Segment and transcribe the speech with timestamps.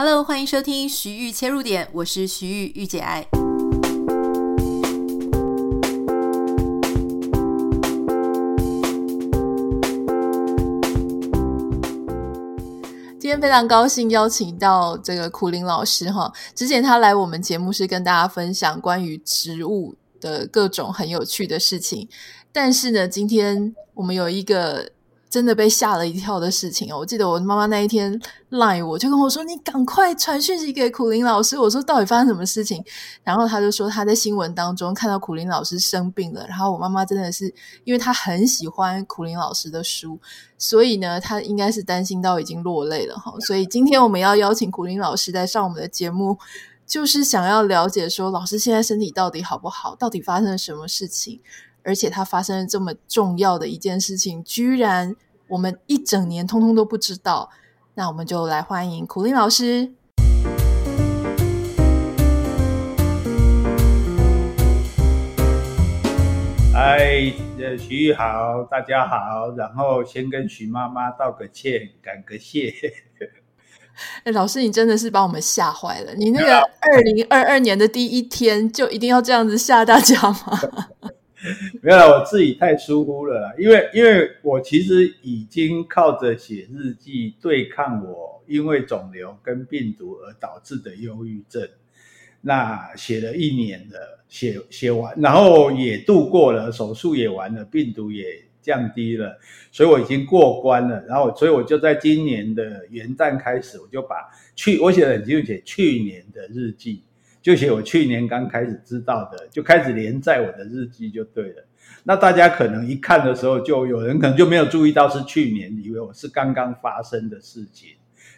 [0.00, 3.26] Hello，欢迎收听徐玉切入点，我是徐玉玉姐爱。
[13.18, 22.08] 今天非常高兴邀请到这个苦林老师哈，之前他来我们节目是跟大家分享关于植物的各种很有趣的事情，
[22.52, 24.92] 但是呢，今天我们有一个。
[25.30, 26.98] 真的被吓了一跳的事情哦！
[26.98, 28.18] 我记得我妈妈那一天
[28.48, 32.82] 赖我，就跟我说：“你赶快传讯息给苦林老师。”我说：“到底发生什么事情？”
[33.22, 36.46] 然后他就说他在新闻当中看到苦林老师生病了。
[36.46, 37.52] 然后我妈妈真的是，
[37.84, 40.18] 因为她很喜欢苦林老师的书，
[40.56, 43.34] 所以呢，她应该是担心到已经落泪了哈。
[43.40, 46.38] 所以今天我们要邀请苦林老师来上我们的节目，
[46.86, 51.40] 就是想要了解说老师现在身体到底好不好，到底发生了什么事情。
[51.88, 55.16] 而且它发生了这么重要的一件事情，居然
[55.48, 57.48] 我们一整年通通都不知道。
[57.94, 59.90] 那我们就来欢迎苦林老师。
[66.74, 69.50] 嗨，呃，徐豫好，大家好。
[69.56, 72.70] 然后先跟徐妈妈道个歉，感个谢。
[74.24, 76.14] 哎，老师，你真的是把我们吓坏了。
[76.14, 76.58] 你那个
[76.92, 80.60] 二零二二年的第一天就一定要这样子吓大家吗？
[81.82, 91.68] 没有，我自己太疏忽了啦，因为因为我其实已经靠着写日记对抗我因为肿瘤跟病毒而导致的忧郁症，
[92.40, 99.38] 那写了一年了，写写完，然后也度过了，手术也完了，病毒也降低了，
[99.70, 101.04] 所以我已经过关了。
[101.06, 104.16] 然后，所以我就在今年的元旦开始，我就把
[104.56, 107.04] 去我写的就写去年的日记。
[107.48, 111.64] 就写我去年刚开始知道的，就开始连载我的日记就对了。
[112.04, 117.92] 那大家可能一看的时候，就有人可能就没有注意到是去年，以为我是刚刚发生的事情，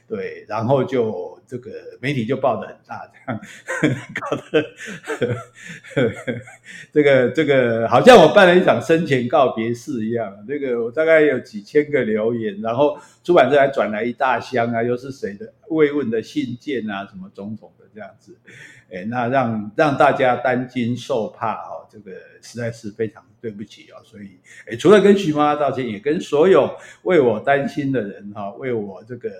[0.07, 3.41] 对，然后就这个媒体就报得很大，这样
[4.15, 4.65] 搞得
[6.93, 10.33] 这个这个好像我办了一场生前告别式一样。
[10.47, 18.37] 这个我大概有几千个留言，然后出版社还转来一大箱啊，又是谁的慰问的信件啊，什么总统的这样子。
[18.93, 22.11] 哎，那让让大家担惊受怕哦，这个
[22.43, 24.03] 实在是非常对不起哦。
[24.03, 26.69] 所以，哎，除了跟徐妈妈道歉，也跟所有
[27.03, 29.31] 为我担心的人哈，为我这个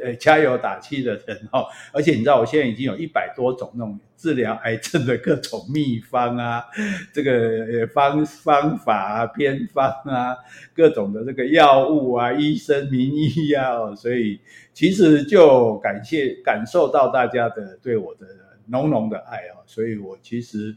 [0.00, 1.66] 呃加油打气的人哈。
[1.92, 6.64] 而且你知道，我现在已经有一百多种那种治疗癌症的各种秘方啊，
[7.12, 10.36] 这个方方法啊、偏方啊，
[10.72, 14.40] 各种的这个药物啊、医生名医啊，所以
[14.72, 18.26] 其实就感谢感受到大家的对我的。
[18.68, 20.74] 浓浓的爱啊，所以我其实，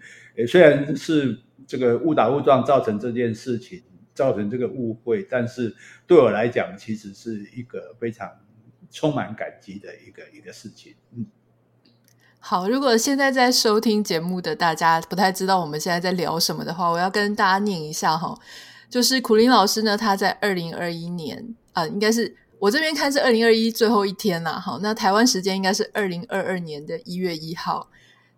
[0.47, 1.35] 虽然是
[1.65, 3.81] 这个误打误撞造成这件事情，
[4.13, 5.75] 造成这个误会，但是
[6.05, 8.29] 对我来讲，其实是一个非常
[8.91, 10.93] 充满感激的一个一个事情。
[11.15, 11.25] 嗯，
[12.37, 18.37] 好，如果现在在收听节目的大家不太知道我们现在在聊什么的话，我要跟大家念一下哈，
[18.87, 22.35] 就是苦苓老师呢，他在二零二一年啊，应该是。
[22.59, 27.89] 我这边看是二零二一最后一天了，好，那台湾时间应该是二零二二年的一月一号。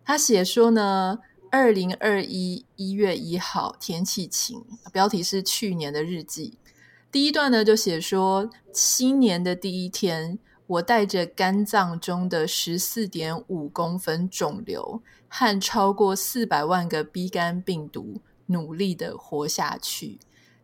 [0.04, 1.18] 他写说呢，
[1.50, 6.56] 二零二一一月一号天气晴，标题是去年的日记。
[7.10, 10.38] 第一段呢就写说，新年的第一天，
[10.68, 20.20] 我带着肝脏中的十四点五公分肿瘤和超过四百万个 B 肝病毒，努力的活下去。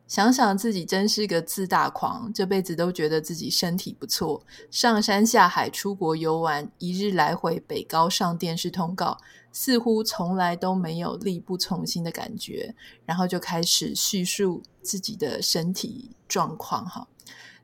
[0.08, 9.18] 想想自己真是个自大狂，这辈子都觉得自己身体不错，上山下海出国游玩，一日来回北高上电视通告，
[9.52, 12.74] 似乎从来都没有力不从心的感觉。
[13.04, 16.86] 然后就开始叙述自己的身体状况。
[16.86, 17.06] 哈，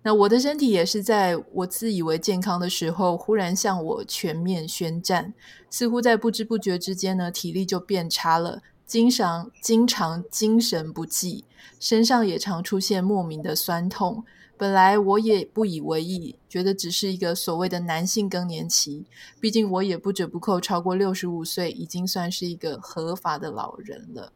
[0.02, 5.32] 那我的身体也是在我自以为健康的时候，忽然向我全面宣战，
[5.70, 8.60] 似乎在不知不觉之间呢，体力就变差了。
[8.86, 11.44] 经常经常精神不济，
[11.80, 14.24] 身上也常出现莫名的酸痛。
[14.56, 19.04] 本来我也不以为意，觉得只是一个所谓的男性更年期。
[19.40, 24.32] 毕竟我也不折不扣超过六十五岁，已经算是一个合法的老人了。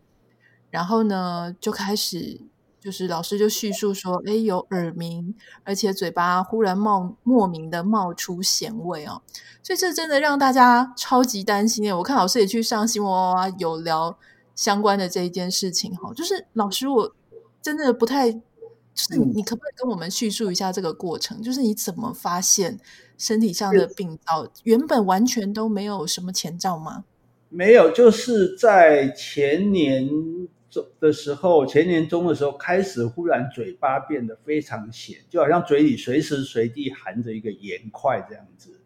[0.71, 2.41] 然后呢，就开始
[2.81, 9.23] 就是老师就叙述说，哎，有耳鸣，而且嘴巴忽然冒莫名的冒出咸味哦。
[9.63, 11.95] 所以这真的让大家超级担心。
[11.97, 14.19] 我看老师也去上新闻哇有聊。
[14.59, 17.15] 相关的这一件事情哈，就是老师，我
[17.63, 18.41] 真的不太，就
[18.97, 21.41] 是你可不可以跟我们叙述一下这个过程？
[21.41, 22.77] 就是你怎么发现
[23.17, 27.05] 身体上的病灶，原本完全都没有什么前兆吗？
[27.49, 30.09] 没有，就是在前年
[30.69, 38.78] 中的时候，前年中的时候开始，忽然嘴巴变得非常咸，就好像嘴里随时随地含着一个盐块这样子。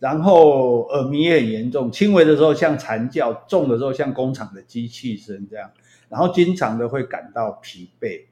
[0.00, 5.70] 然后耳鸣也很严重，轻微的时候像蝉叫，重的时候像工厂的机器声这样，
[6.08, 8.24] 然后经常的会感到疲惫，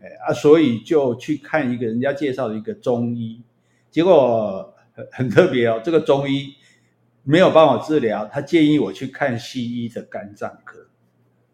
[0.00, 3.40] 哎啊，所以就去看一个人家介绍的一个中医，
[3.90, 6.54] 结果很很特别哦，这个中医
[7.22, 10.88] 没有帮我治疗，他建议我去看西医的肝脏科，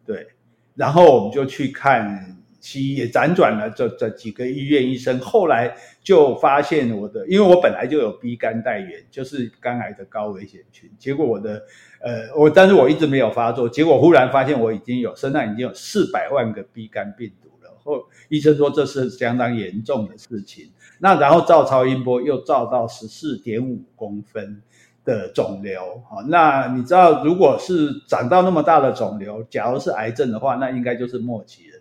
[0.05, 0.29] 对，
[0.75, 2.38] 然后我们就去看。
[2.61, 10.91] 西医也辗转了这这几个医院医生，后来就发现我的，因为我本来就有 B 肝带原，就是肝癌的高危险群。
[10.99, 11.63] 结果我的，
[12.01, 17.71] 呃，我但是我一直没有发作，结果忽然发现我已经有身上已经有四百万个 B 肝病毒了。
[17.83, 20.71] 后医生说这是相当严重的事情。
[20.99, 24.61] 那然后照超音波又照到十四点五公分
[25.05, 31.78] 的肿瘤，好，那你知道如果是长到那么大的肿瘤，假如是癌症的话，那应该就是末期了。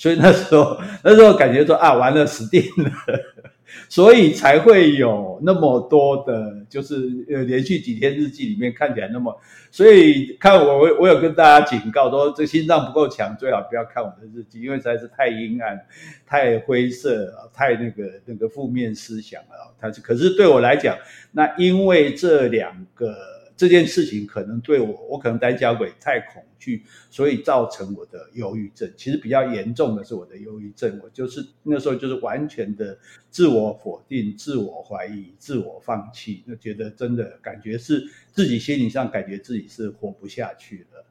[0.00, 2.90] 所以那时候， 那时候感觉说啊，完了，死定了，
[3.86, 6.94] 所以才会有那么多的，就是
[7.28, 9.38] 呃，连续几天日记里面看起来那么，
[9.70, 15.78] 所以看我我我有跟大家警告说，这心脏不够强，最好不要看我的日记，因为实在是太阴暗、
[16.26, 19.74] 太灰色、太那个那个负面思想了。
[19.78, 20.96] 它是，可是对我来讲，
[21.30, 23.29] 那因为这两个。
[23.60, 28.90] 这件事情可能对我，我可能胆小鬼太恐惧，所以造成我的忧郁症。
[28.96, 32.98] 其实比较严重的是我的忧郁症，我就是那时候就是完全的
[33.28, 38.02] 自我否定、自我怀疑、自我放弃，就觉得真的感觉是
[38.32, 41.04] 自己心理上感觉自己是活不下去了。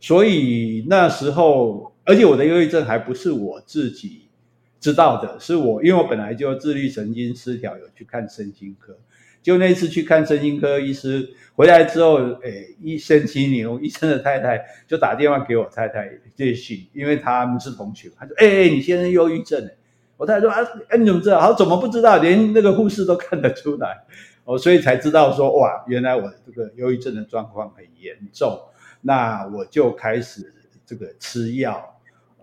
[0.00, 4.28] 所以那时候，而且我的忧郁症还不是我自己
[4.80, 8.96] 知道的，是我因为我本来就自律神经失调，有去看身心科。
[9.42, 19.76] 就那次去看身心科医师，回来之后，诶，医生犀牛，医生的太太就打电话给我太太谢信，因为他们是同学，他说，诶，你先生忧郁症诶，
[20.16, 20.60] 我太太说啊，
[20.96, 21.40] 你怎么知道？
[21.40, 22.18] 好怎么不知道？
[22.18, 24.04] 连那个护士都看得出来，
[24.44, 28.56] 哦，所以才知道说，哇，原来我这个忧郁症的状况很严重，
[29.00, 30.54] 那我就开始
[30.86, 31.91] 这个吃药。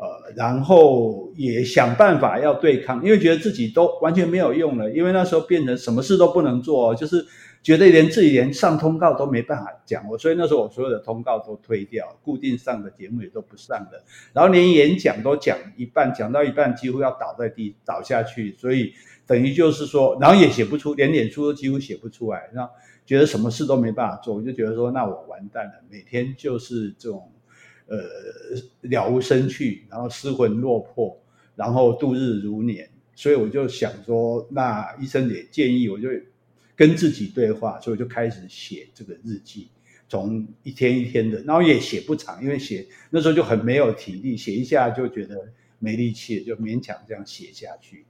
[0.01, 7.25] 呃，然后也想办法要对抗，因为觉得自己都完全没有用了，因为那时候变成什么事都不能做，就是
[7.61, 14.01] 觉得连自己连上通告都没办法讲，我所以那时候我所有的通告都推掉，固定上的节目也都不上了，
[14.31, 18.93] 然后连演讲都讲一半，讲到一半几乎要倒在地倒下去，所以
[19.27, 22.71] 等于就是说，然后也写不出，连脸书都几乎写不出来，然后
[23.05, 27.29] 觉得什么事都没办法做，我就觉得说那我完蛋了，每天就是这种。
[27.89, 27.97] 呃，
[28.81, 31.19] 了无生趣，然后失魂落魄，
[31.56, 36.07] 然后度日如年，所以我就想说，那医生也建议，我就
[36.75, 39.69] 跟自己对话，所以我就开始写这个日记，
[40.07, 48.06] 从一天一天的，然后也写不长，因为写那时候就很没有体力，写一下就觉得没力气，就勉强这样写下去。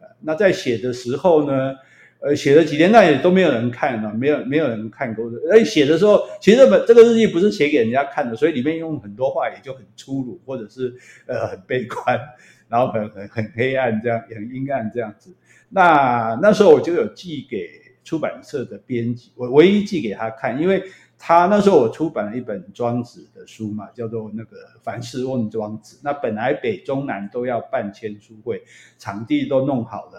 [0.00, 1.74] 呃，那在写的时候呢，
[2.24, 5.30] 呃，写了几天，那也都没有人看了，没有没有人看过。
[5.50, 10.94] 而且写的时候，其实这本这个日记不是写给人家看的，所以里面用很多话也就很粗鲁，或者是
[11.26, 12.18] 呃很悲观，
[12.66, 15.34] 然后很很很黑暗这样，很阴暗这样子。
[15.68, 17.68] 那那时候我就有寄给
[18.02, 20.82] 出版社的编辑，我唯一寄给他看，因为
[21.18, 25.96] 他那时候我出版了一本庄子的书嘛，叫做那个《凡事问庄子》。
[26.02, 28.62] 那本来北中南都要办签书会，
[28.98, 30.12] 场地都弄好了。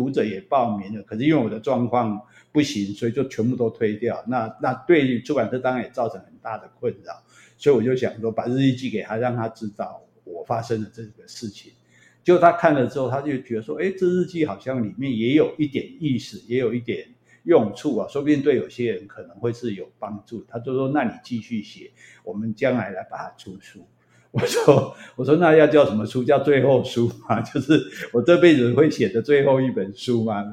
[0.00, 2.18] 读者也报名了，可是因为我的状况
[2.52, 4.24] 不行，所以就全部都推掉。
[4.26, 7.22] 那那对出版社当然也造成很大的困扰，
[7.58, 11.70] 所以我就想说把日记寄给他，让他知道我发生了这个事情。
[12.24, 17.06] 结果他看了之后，他就觉得说：“哎，这日记好像里面也有一点意思，也有一点
[17.44, 21.90] 用处啊，说不定对有些人可能会是有帮助。”他就说：“那你继续写，
[22.24, 23.86] 我们将来来把它出书。”
[24.32, 26.22] 我说：“我说那要叫什么书？
[26.22, 27.82] 叫最后书嘛， 就是
[28.12, 30.44] 我这辈子会写的最后一本书嘛。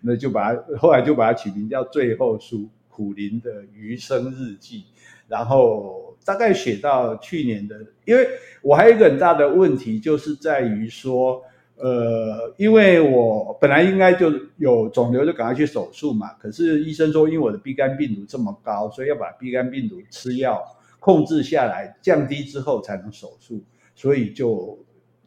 [0.00, 4.84] 那就把它后来就把它取名叫最后书——苦林的余生日记。
[5.26, 8.28] 然后大概写到去年的，因为
[8.62, 11.42] 我还有一个很大的问题，就是在于说，
[11.74, 16.28] 呃，因为我本来应该就有肿瘤，就赶快去手术嘛。
[16.38, 20.62] 可是医生说，因为我的 B 肝病毒这么高，所以要把 B 肝病毒吃药。”
[20.98, 23.62] 控制下来，降低之后才能手术，
[23.94, 24.76] 所以就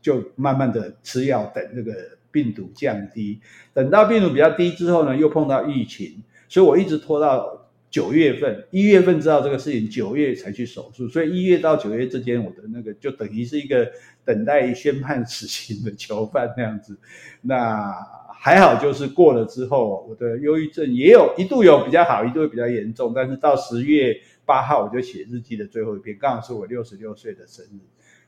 [0.02, 1.94] 就慢慢的吃药，等这个
[2.32, 3.40] 病毒降低。
[3.74, 11.08] 等到病毒比较低之后呢，又碰到疫情，所以我一直拖到九月份，一月份知道这个事情，九月才去手术。
[11.08, 13.90] 所以一月到九月之间，我的那个就等于是一个
[14.26, 16.98] 等待宣判死刑的囚犯那样子。
[17.42, 17.94] 那
[18.42, 24.16] 还好，就是过了之后，我的忧郁症也有一度有比较好，一度比较严重，但是到十月。
[24.50, 27.78] 八号我就写日记的最后一篇，刚好是我六十六岁的生日，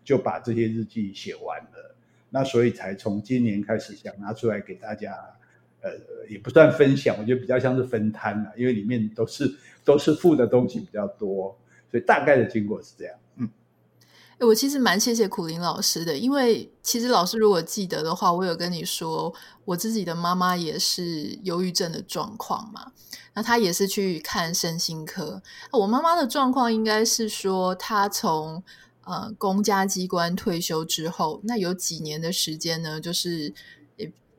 [0.04, 1.96] 就把这些日记写完了。
[2.30, 5.12] 那所以才从今年开始想拿出来给大家
[5.82, 5.90] 呃，
[6.30, 9.52] 也不算分享，我觉得比较像是分摊了，因为里面都是
[9.84, 11.58] 都是负的东西比较多，
[11.90, 13.16] 所以大概的经过是这样。
[13.38, 13.50] 嗯，
[14.46, 19.34] 我其实蛮谢谢苦苓老师的，因为其实老师如果记得的话，我有跟你说，
[19.66, 22.92] 我自己的妈妈也是忧郁症的状况嘛，
[23.36, 25.42] 那她也是去看身心科。
[25.72, 28.64] 我妈妈的状况应该是说，她从
[29.04, 33.54] 呃公家机关退休之后，那有几年的时间呢，就是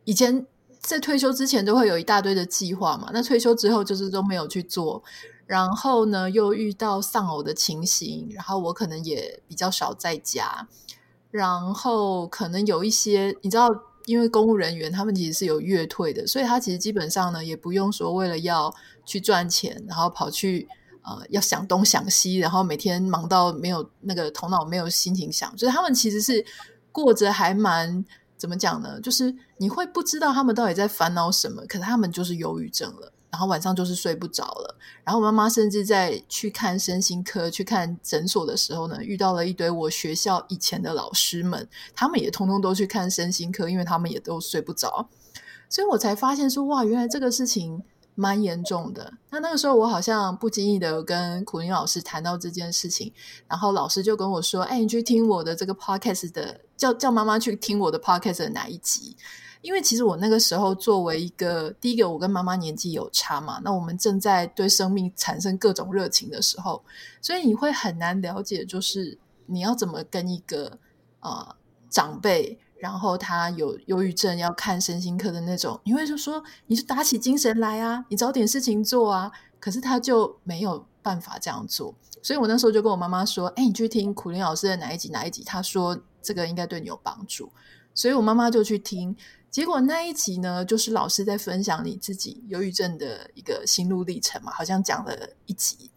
[0.05, 0.47] 以前。
[0.81, 5.01] 在退休之前都会有一大堆的计划嘛，那退休之后就是都没有去做，
[5.53, 10.67] 然后呢又遇到丧偶的情形，然后我可能也比较少在家，
[11.31, 13.69] 然后可能有一些你知道，
[14.07, 20.67] 因为公务人员他们其实是有月退的，所以他其实基本上呢也不用说为了要去赚钱，然后跑去
[21.03, 26.43] 呃要想东想西，然后每天忙到没有那个头脑没有心情想，所以他们其实是
[26.91, 28.03] 过着还蛮。
[28.39, 29.01] 怎么讲呢？
[29.01, 34.77] 就是你会不知道他们到底在烦恼什么，可是他们就是忧郁症了，然后晚上就是睡不着了。
[35.03, 45.09] 然后妈妈甚至在去看身心科、去看诊所的时候呢，遇到了一堆我学校以前的老师们，他们也通通都去看身心科，因为他们也都睡不着。
[45.69, 47.83] 所以我才发现说，哇，原来这个事情。
[48.15, 49.15] 蛮严重的。
[49.31, 53.13] 那那个时候，我好像不经意的跟苦苓老师谈到这件事情，
[53.49, 59.17] 然后老师就跟我说：“哎，你去听我的这个 podcast 的，叫叫妈妈去听我的 podcast 的哪一集？
[59.63, 66.85] 因为其实我那个时候作为一个第一个，我跟妈妈年纪有差嘛，那我们正在对生命产生各种热情的时候，
[67.21, 70.79] 所以你会很难了解，就是你要怎么跟一个
[71.21, 71.57] 呃
[71.89, 79.31] 长辈。”然后他有忧郁症，要看身心科的那种，你会就说，你就打起精神来啊，你找点事情做啊。
[79.61, 87.53] 可是他就没有办法这样做，所以我那时候就跟我妈妈说，哎，你去听苦苓老师的哪一集哪一集，他说这个应该对你有帮助，
[87.95, 89.17] 所以我妈妈就去听。
[89.49, 95.89] 结果那一集呢，就是老师在分享你自己忧郁症的一个心路历程嘛，好像讲了一集。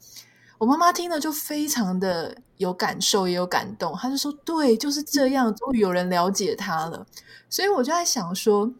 [0.57, 3.93] 我妈妈听了就非常的有感受，也有感动。
[3.97, 7.05] 她就说：“对，就是这样，终于有人了解她了。”
[7.49, 8.71] 所以我就在想说，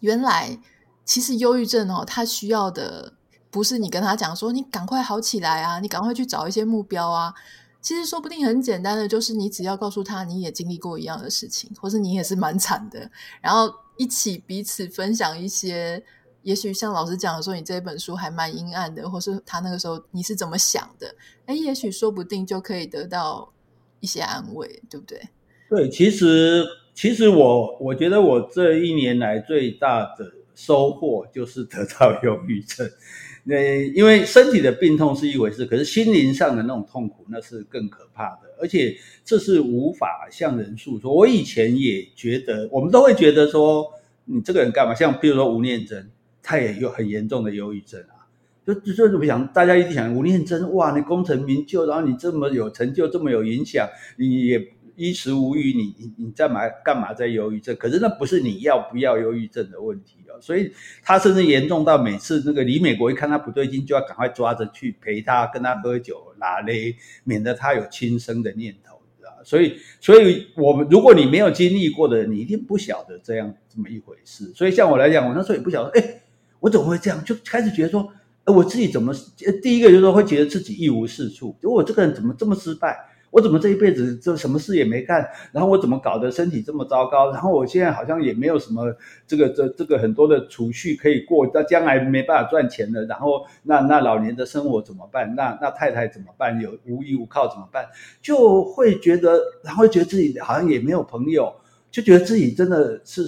[0.00, 0.58] 原来
[1.04, 3.12] 其实忧郁症哦，他需要的
[3.50, 7.34] 不是你跟他讲说：“你赶快好起来啊，你赶快去找一些目标啊。”
[7.82, 13.10] 其实说不定很简单的，就是你只要告诉他你也经历过一样的事情，或是你也是蛮惨的，
[13.42, 16.02] 然后一起彼此分享一些。
[16.44, 21.14] 也许像老师讲的说，你这一本书还蛮阴暗的，或是他那个时候你是怎么想的？
[21.46, 23.50] 哎，也许说不定就可以得到
[24.00, 25.20] 一些安慰，对不对？
[25.70, 32.88] 对，其实其实我我觉得我这一年来最大的收获就是得到忧郁症。
[33.44, 33.56] 那
[33.94, 41.14] 因为身体的病痛是一回事，可是心灵上的那种痛苦那是更可怕的，而且这是无法向人诉说。
[41.14, 43.90] 我以前也觉得，我们都会觉得说，
[44.26, 44.94] 你这个人干嘛？
[44.94, 46.10] 像比如说吴念真。
[46.44, 48.28] 他也有很严重的忧郁症啊，
[48.66, 54.62] 就就就怎么想，大家一直想吴念真，哇，你功成名就，然后你这么有成就，这么有影响，你也
[54.94, 57.74] 衣食无虞，你你你干嘛干嘛在忧郁症？
[57.76, 60.70] 可是那不是你要不要忧郁症的问题哦，所以
[61.02, 69.30] 他甚至严重到每次那个李美国一看他不对劲，就要赶快抓着去陪他，跟他喝酒拉勒，免得他有轻生的念头，知道？
[69.44, 74.52] 所以，所以我们如果你没有经历过的，你一定不晓得这样这么一回事。
[74.54, 76.20] 所以像我来讲，我那时候也不晓得，哎。
[76.64, 77.22] 我怎么会这样？
[77.22, 78.10] 就开始觉得说，
[78.44, 79.12] 呃，我自己怎么？
[79.62, 81.54] 第一个就是说，会觉得自己一无是处。
[81.60, 82.96] 就我这个人怎么这么失败？
[83.30, 85.28] 我怎么这一辈子就什么事也没干？
[85.52, 87.30] 然后我怎么搞得身体这么糟糕？
[87.32, 93.04] 然后我现在好像也没有什么这个这这个很多的储蓄可以过，那将来没办法赚钱了。
[93.04, 95.34] 然后那那老年的生活怎么办？
[95.34, 96.58] 那那太太怎么办？
[96.62, 97.84] 有无依无靠怎么办？
[98.22, 101.52] 就会觉得，然后觉得自己好像也没有朋友，
[101.90, 103.22] 就觉得自己真的是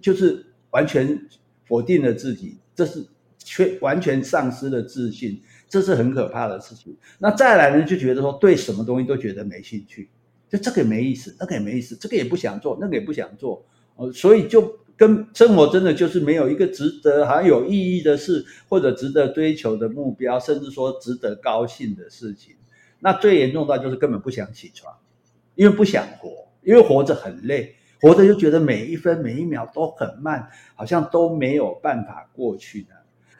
[0.00, 1.18] 就是完全
[1.66, 2.58] 否定了自己。
[2.78, 3.04] 这是
[3.38, 6.96] 缺完全丧失了自信，这是很可怕的事情。
[7.18, 10.08] 那再来呢，就觉得说对什么东西都觉得没兴趣，
[10.48, 13.66] 就这个也没意思，那个也没意思，这个也不想做，那个也不想做，
[13.96, 22.54] 呃，所以就跟生活真的就是没有一个值得好像有意义的事，或者值得追求的目标，甚至说值得高兴的事情。
[23.00, 24.94] 那最严重的就是根本不想起床，
[25.56, 27.74] 因为不想活，因为活着很累。
[28.00, 32.90] 活着就觉得每一分每一秒都很慢，好像都没有办法过去的。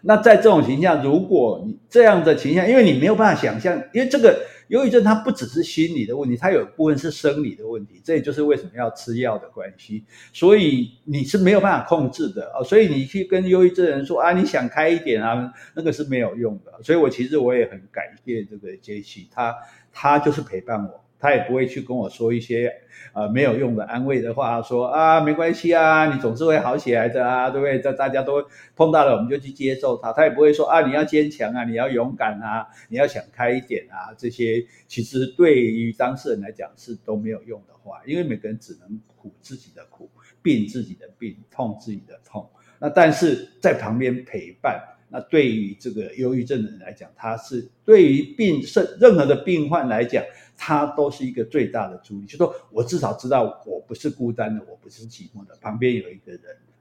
[0.01, 8.01] 那在这种情况下，如果你这样的情况，因为你没有办法想象，因为这个忧郁症它不只是心理的问题，它有部分是生理的问题。
[8.05, 10.05] 这也就是为什么要吃药的关系。
[10.33, 12.63] 所以你是没有办法控制的啊。
[12.63, 16.73] 所以你去跟忧郁症人说啊，你想开一点啊，那个是没有用的。
[16.81, 19.53] 所以我其实我也很感谢这个杰西，他
[19.93, 21.05] 他就是陪伴我。
[21.19, 22.73] 他也不会去跟我说一些
[23.13, 27.81] 呃没有用的安慰的话，说啊没关系啊，你总是会好起来的啊，对不对？
[27.81, 28.45] 这大家都
[28.77, 30.13] 碰到了，我们就去接受他。
[30.13, 40.11] 他也不会说啊，你要坚强啊，你要勇敢啊，你要想开一点啊，这些其实对于当事人来讲是都没有用的话，因为每个人只能苦自己的苦，
[40.43, 42.49] 病自己的病，痛自己的痛。
[42.79, 50.23] 那但是在旁边陪伴，那对于这个忧郁症的人来讲，他是对于病是任何的病患来讲，
[50.57, 52.27] 他都是一个最大的助力。
[52.27, 56.41] 就说我至少知道我不是孤单的，我不是寂寞的，旁边有一个人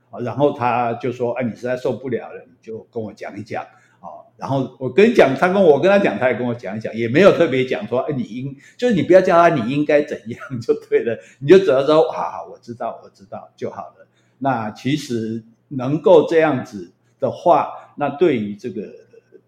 [0.10, 0.20] 啊。
[0.20, 3.64] 然后他就说：“哎，你实在受不了了，你就跟我讲一讲
[4.02, 14.08] 啊。”然后我跟你讲，他跟我跟他讲，他也跟我讲一讲，也没有特别讲说：“哎，你应就是你不要叫他你应该怎样就对了，你就只要说好好，我知道，我知道就好了。”
[14.40, 15.44] 那其实。
[15.70, 18.88] 能够这样子的话，那对于这个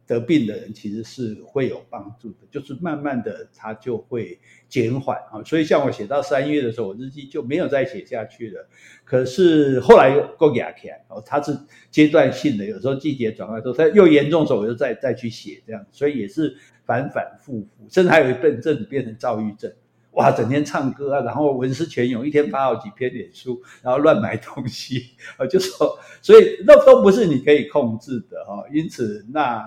[0.06, 5.44] 得病的人其实是会有帮助的，就是慢慢的他就会减缓啊。
[5.46, 8.68] 所以像我写到三月的时候，我日记就没有再写下去了。
[9.06, 11.56] 可是后来又够压起来哦，它是
[11.92, 19.72] 阶段性的，有时候季节转换的时候，它又严重的时候，我就再再去写这样，所以也是反反复复，甚至还有一阵子变成躁郁症。
[20.20, 28.66] 哇，整天唱歌啊，然后文思泉涌，一天发好几篇脸书，然后乱买东西，啊， 就说，所以那都不是你可以控制的哈。
[28.70, 29.66] 因此，那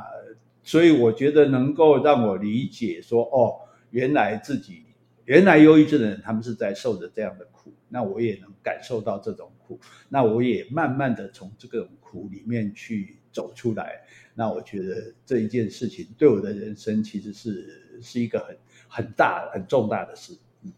[0.62, 3.56] 所以我觉得能够让我理解说，哦，
[3.92, 4.85] 原来自己
[5.25, 9.80] 原来忧郁症的人，他们是在受着这样的苦，那我也能感受到这种苦，
[10.11, 14.02] 那我也慢慢的从这个苦里面去走出来。
[14.35, 18.54] 那我觉得这一件事情对我的人生其实是是一个很。
[18.95, 20.71] 很大很重大的事，嗯，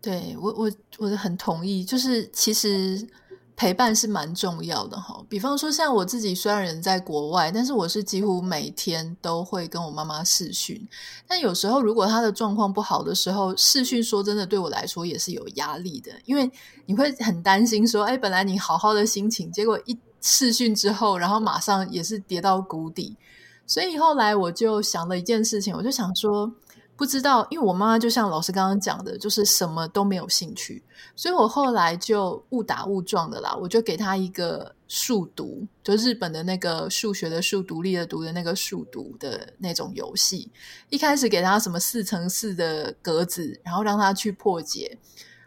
[0.00, 3.06] 对我我我很同意，就是其实
[3.54, 5.22] 陪伴是蛮重要的哈。
[5.28, 10.88] 比方说，像我自己虽然人在国外，但是我是几乎每天都会跟我妈妈视讯。
[11.26, 16.50] 但有时候如果她的状况不好的时候，视讯说真的对我来说也是有压力的，因为
[16.86, 23.18] 你会很担心说，哎，本来你好好的心情，结果一视讯之后，然后马上也是跌到谷底。
[23.66, 26.50] 所以后来我就想了一件事情，我就想说。
[26.98, 30.82] 不知道，因为我妈妈就像老师刚刚讲的，就是什么都没有兴趣，
[31.14, 40.50] 所以我后来就误打误撞的啦，我就给她一个数独，就日本的那个数学的数独立的独的那个数独的那种游戏。
[40.90, 44.98] 一开始给她什么四乘四的格子，然后让她去破解。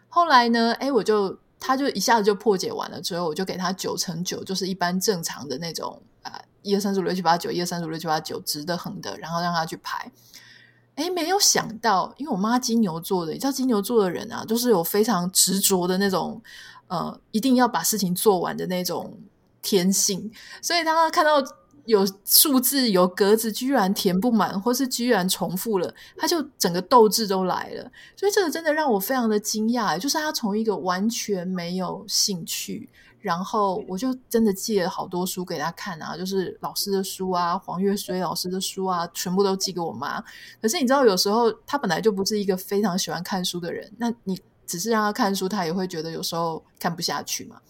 [0.08, 10.10] 后来呢，诶，我就她就一下子就破解完了之后，我就给她九乘九，就是一般正常的那种啊，一二三四五六七八九，一二三四五六七八九，直的横的，然后让她去排。
[10.94, 16.40] 哎，没有想到，因为我妈金牛座的，你知道金牛座的人啊，就是有非常执着的那种，
[16.88, 19.18] 呃，一定要把事情做完的那种
[19.62, 21.42] 天性，所以当他看到
[21.86, 27.90] 有数字有格子居然填不满，或是居然重复了，他就整个斗志都来了。
[28.14, 32.88] 所以这个真的让我非常的惊讶，就是他从一个完全没有兴趣。
[33.22, 40.22] 然后我就真的寄了好多书给他看啊，就是老师的书啊，黄月水老师的书啊，全部都寄给我妈。
[40.60, 47.60] 可是你知道，有时候他本来就不是一个非常喜欢看书的人，那你只是让他看书，他也会觉得有时候看不下去嘛。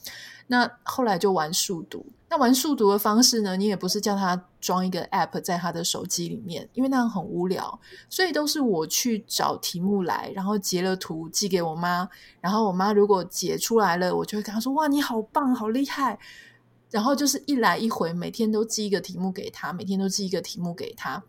[0.48, 2.04] 那后来就玩数独。
[2.32, 3.58] 那玩数独的方式呢？
[3.58, 12.08] 你也不是叫他装一个 app 在他的手机里面，因为那样很无聊，所以都是我去找题目来，然后截了图寄给我妈，
[12.40, 16.18] 然后我妈如果解出来了，我就会跟她说：“哇，你好棒，好厉害！”
[16.90, 21.22] 然后就是一来一回，每天都寄一个题目给他，每天都寄一个题目给他。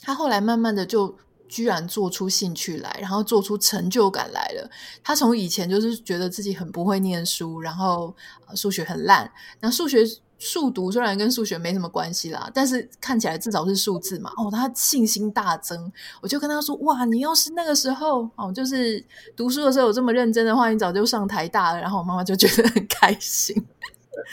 [0.00, 1.16] 他后来慢慢的就
[1.48, 4.68] 居然做出兴趣来，然后做出成就感来了。
[5.04, 8.12] 他从以前就是觉得自己很不会念书，然后
[8.56, 10.04] 数学很烂，那数学。
[10.44, 14.28] 数独虽然跟数学没什么关系啦，但是看起来至少是数字嘛。
[14.36, 19.02] 哦，他信心大增，我就跟他说：“哇，你要是那个时候哦，就是
[19.36, 23.54] 读书的时候有这么认真的话，你早就上台大了。”然后我妈妈就觉得很开心。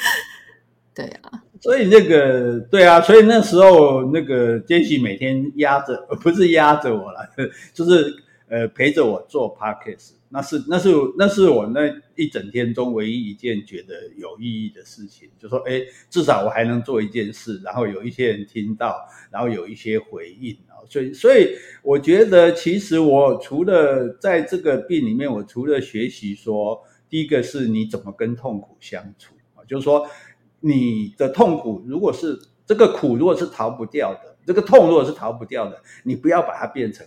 [0.96, 7.20] 对啊，所以那个对啊，所以那时候那个杰西每天压着，不是压着我了，
[7.72, 8.12] 就是
[8.50, 10.12] 呃陪着我做 Podcast。
[10.32, 18.96] 那是那是那是我那一整天中唯一一件觉得有意义的事情，就说哎，至少我还能做一件事，然后有一些人听到，
[19.32, 30.08] 然后有一些回应啊，所以所以我觉得其实我除了在这个病里面，我除了学习说，第一个是你怎么跟痛苦相处啊，就是说
[30.60, 37.04] 你的痛苦如果是这个苦如果是逃不掉的，这个痛如果是逃不掉的，你不要把它变成。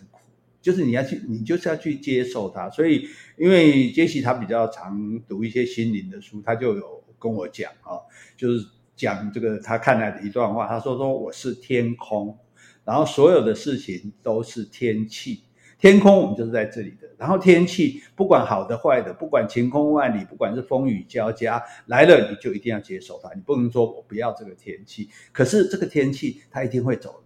[0.62, 2.70] 就是你要去，你就是要去接受它。
[2.70, 7.98] 所以，因为杰西他比较常读一些心灵的书，他就有跟我讲啊，
[8.36, 8.64] 就是
[8.96, 10.66] 讲这个他看来的一段话。
[10.68, 12.38] 他说：“说我是天空，
[12.84, 15.42] 然后所有的事情都是天气，
[15.78, 27.21] 天空我们就是在这里的，然后天气不管好的坏的，不管晴空万里，不管是风雨交加来了，你就一定要接受它，你不能说我不要这个天气，可是这个天气它一定会走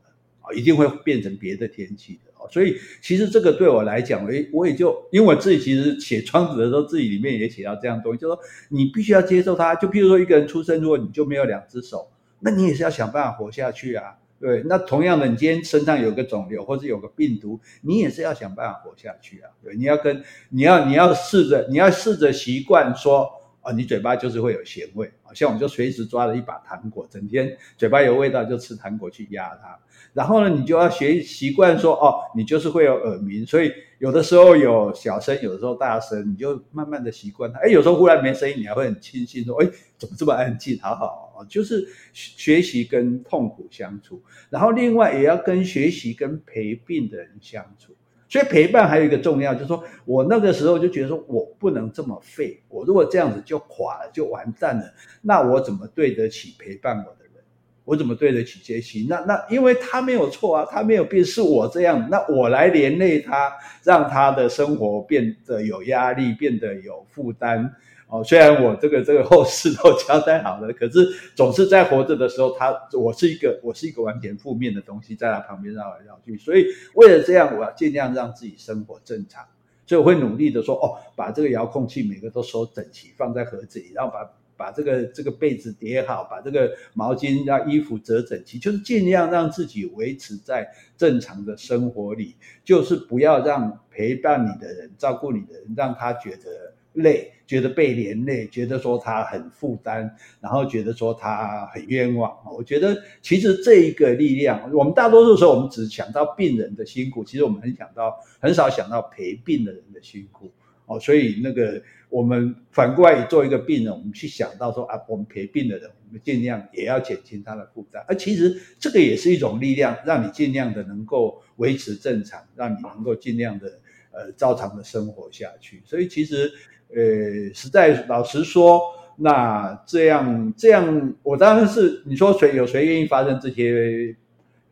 [0.55, 2.49] 一定会变成别的天气的哦。
[2.51, 9.75] 所以其实这个对我来讲，诶，我也就因为我自己其实写庄子的时候，自己里面也写到这样东西，就说你必须要接受它。
[9.75, 12.09] 就譬如说一个人出生，如果你就没有两只手，
[12.41, 14.15] 那你也是要想办法活下去啊。
[14.39, 19.51] 对，那同样的，你今天身上有个肿瘤或者有个病毒，你也是要想办法活下去啊。
[19.65, 23.31] 对，你要跟你要你要试着你要试着习惯说。
[23.67, 29.77] 啊，你嘴巴就是会有咸味，好像我就随时抓了一把糖果，整天嘴巴有味道就吃糖果去压它。
[30.13, 37.59] 然后呢，你就要学习惯说，哦，你就是会有耳鸣，所以有的时候有小声，有的时候大声，你就慢慢的习惯它。
[37.59, 40.79] 哎，有时候忽然没声音，你还会很庆幸说，哎，怎么这么安静？
[40.81, 47.96] 好好，就是学习跟痛苦相处，然后另外也要跟学习跟陪病的人相处。
[48.29, 54.85] 所以陪伴还有一个重要，就是说我那个时候就觉得说我不能这么废，我如果这样子就垮了，就完蛋了，
[55.23, 57.45] 那我怎么对得起陪伴我的人？
[57.85, 59.07] 我怎么对得起杰西？
[59.09, 63.53] 那那因为他没有错啊，他没有变，是我这样，那我来连累他，
[63.85, 67.73] 让他的生活变得有压力，变得有负担。
[68.09, 76.39] 哦，虽然我这个这个后事都交代好了，可是总是在活着的时候，他我是一个我是一个完全负面的东西，在他旁边绕来绕去。
[76.39, 79.45] 所以为了这样，我要尽量让自己生活正常，
[79.87, 97.33] 所以我会努力的说，哦，把这个遥控器每个都收整齐，放在盒子里，然后把把这个这个被子叠好，把这个毛巾让衣服折整齐，就是尽量让自己维持在正常的生活里，就是不要让陪伴你的人、照顾你的人让他觉得累。
[97.47, 102.37] 觉得被连累，觉得说他很负担，然后觉得说他很冤枉。
[102.53, 110.51] 我觉得其实这一个力量，我们大多数时候我们只想到病人的辛苦，其实我们很想到很少想到陪病的人的辛苦
[110.87, 110.99] 哦。
[110.99, 118.05] 所以那个我们反过来做一个病人，我们去想到说啊，我们陪病的人，我们尽量也要减轻他的负担。
[118.09, 123.69] 而其实这个也是一种力量，让你尽量的能够维持正常，让你能够尽量的
[124.11, 125.81] 呃照常的生活下去。
[125.85, 126.51] 所以其实。
[126.95, 128.81] 呃，实在老实说，
[129.17, 134.17] 那这样这样，我当然是你说谁有谁愿意发生这些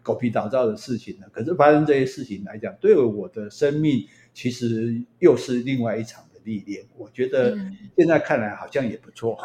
[0.02, 1.26] 狗屁倒灶的事情呢？
[1.32, 6.84] 可是发生这些事情来讲，对我的生命其实又是另外一场的历练。
[6.96, 7.56] 我觉得
[7.96, 9.38] 现在看来好像也不错。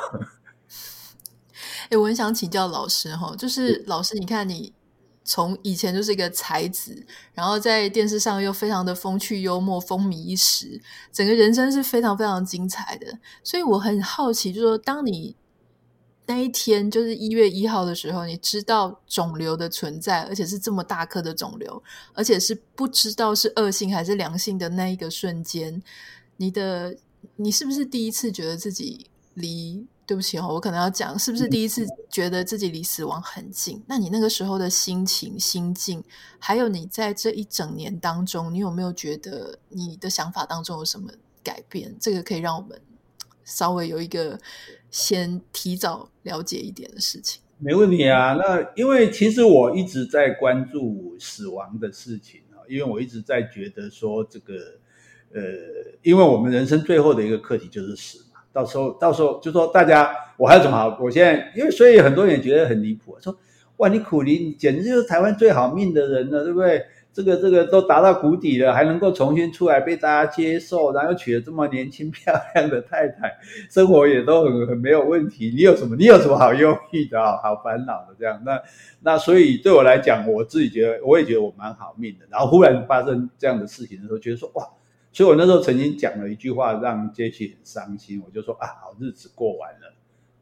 [1.85, 4.73] 哎、嗯，我很想请教老师哈，就是老师，你看你。
[5.29, 13.19] 从以前就是一个才子，然后在电视上又非常的风趣幽默、风靡一时，整个人生是非常非常精彩的。
[13.43, 15.35] 所以我很好奇，就是说，当你
[16.25, 21.83] 那一天就是一月一号的时候，你知道肿瘤的存在，而且是这么大颗的肿瘤，
[22.15, 25.79] 而且是不知道是恶性还是良性的那一个瞬间，
[26.37, 26.97] 你的
[27.35, 29.85] 你是不是第一次觉得自己离？
[30.09, 33.79] 对不起哦，我可能要讲，是不是第一次觉得自己离死亡很近？
[33.85, 36.03] 那你那个时候的心情、心境，
[36.39, 41.11] 还有你在这一整年当中，你有没有觉得你的想法当中有什么
[41.43, 41.95] 改变？
[41.99, 42.81] 这个可以让我们
[43.45, 44.39] 稍微有一个
[44.89, 47.43] 先提早了解一点的事情。
[47.59, 54.55] 没问题啊，那因为其实我一直在关注死亡的事情啊，因为我一直在觉得说这个，
[55.35, 55.41] 呃，
[56.01, 58.25] 因为我们人生最后的一个课题就是死。
[58.51, 60.97] 到时候，到时候就说大家，我还有什么好？
[61.01, 63.35] 我现在因为所以很多人觉得很离谱，说
[63.77, 66.85] 哇，你苦苓，你简直就是台湾最好命的人了，对不对？
[67.11, 73.35] 这个这个都达到谷底了，还能够重新出来被大家接受，然后娶了这么年轻漂亮的太太，
[73.69, 75.51] 生活也都很很没有问题。
[75.55, 75.95] 你有什么？
[75.95, 77.19] 你有什么好忧郁的？
[77.37, 78.39] 好烦恼的这样？
[78.45, 78.61] 那
[79.01, 82.25] 那所以对我来讲，我自己觉得我也觉得我蛮好命的。
[82.29, 84.63] 然后忽然发生这样的事情的时候，觉得说哇。
[85.11, 88.21] 所以我那时候曾经讲了一句话，让杰西很伤心。
[88.23, 89.93] 我就说啊，好日子过完了，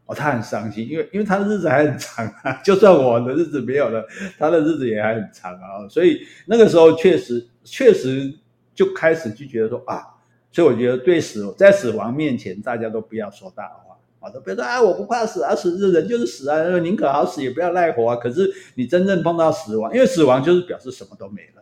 [0.05, 2.59] 哦，他很伤心，因为因为他的日子还很长啊。
[2.65, 4.05] 就算我的日子没有了，
[4.37, 5.87] 他的日子也还很长啊。
[5.89, 8.33] 所以那个时候确实确实
[8.75, 10.03] 就开始就觉得说啊，
[10.51, 18.17] 所以我觉得对死在死亡面前，大家都不要说大话啊，都别说啊，我不怕死啊，死的人就是死啊，宁可好死也不要赖活啊。
[18.17, 21.56] 可是你真正碰到死亡，因为死亡就是表示什么都没了。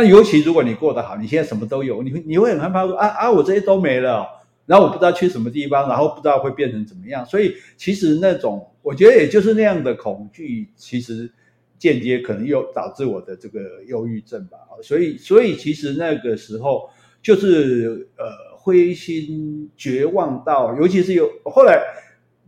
[0.00, 4.26] 那尤其如果你过得好，你现在什么都有，你会你会很害怕说啊啊，我这些都没了，
[4.64, 7.26] 然后我不知道去什么地方，然后不知道会变成怎么样。
[7.26, 11.30] 所以其实那种我觉得也就是那样的恐惧，其实
[11.78, 14.56] 间接可能又导致我的这个忧郁症吧。
[14.82, 16.88] 所以所以其实那个时候
[17.20, 21.78] 就是呃灰心绝望到，尤其是有后来，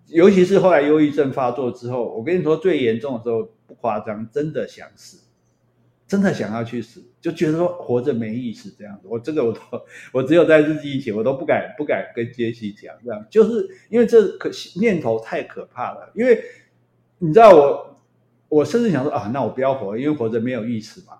[0.06, 5.18] 尤其是后来忧郁症发作之后，我跟你说最严重的时候不夸张，真的想死。
[6.12, 9.08] 真的想要去死，就觉得说活着没意思这样子。
[9.08, 9.60] 我这个我都
[10.12, 16.12] 我只有在日记写，我都不敢不敢跟杰西讲这样，就是因为这可念头太可怕了。
[16.14, 16.44] 因为
[17.16, 17.98] 你知道我
[18.50, 21.14] 我甚至想说啊，那我不要活，因为活着没有意思嘛。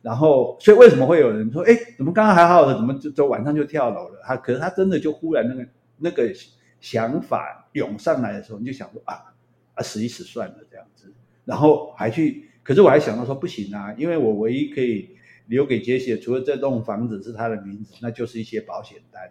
[0.00, 4.20] 然后，所以为什么会有人说，哎，怎么刚刚还好的，怎么就就晚上就跳楼了？
[4.22, 6.32] 他可是他真的就忽然那个那个
[6.80, 9.34] 想法涌上来的时候，你就想说啊
[9.74, 11.12] 啊，死一死算了这样子。
[11.44, 15.08] 然后还去，可是我还想到说不行啊，因为我唯一可以
[15.46, 19.22] 留给杰西的，除了这栋房子是他的名字，那就是一些保险单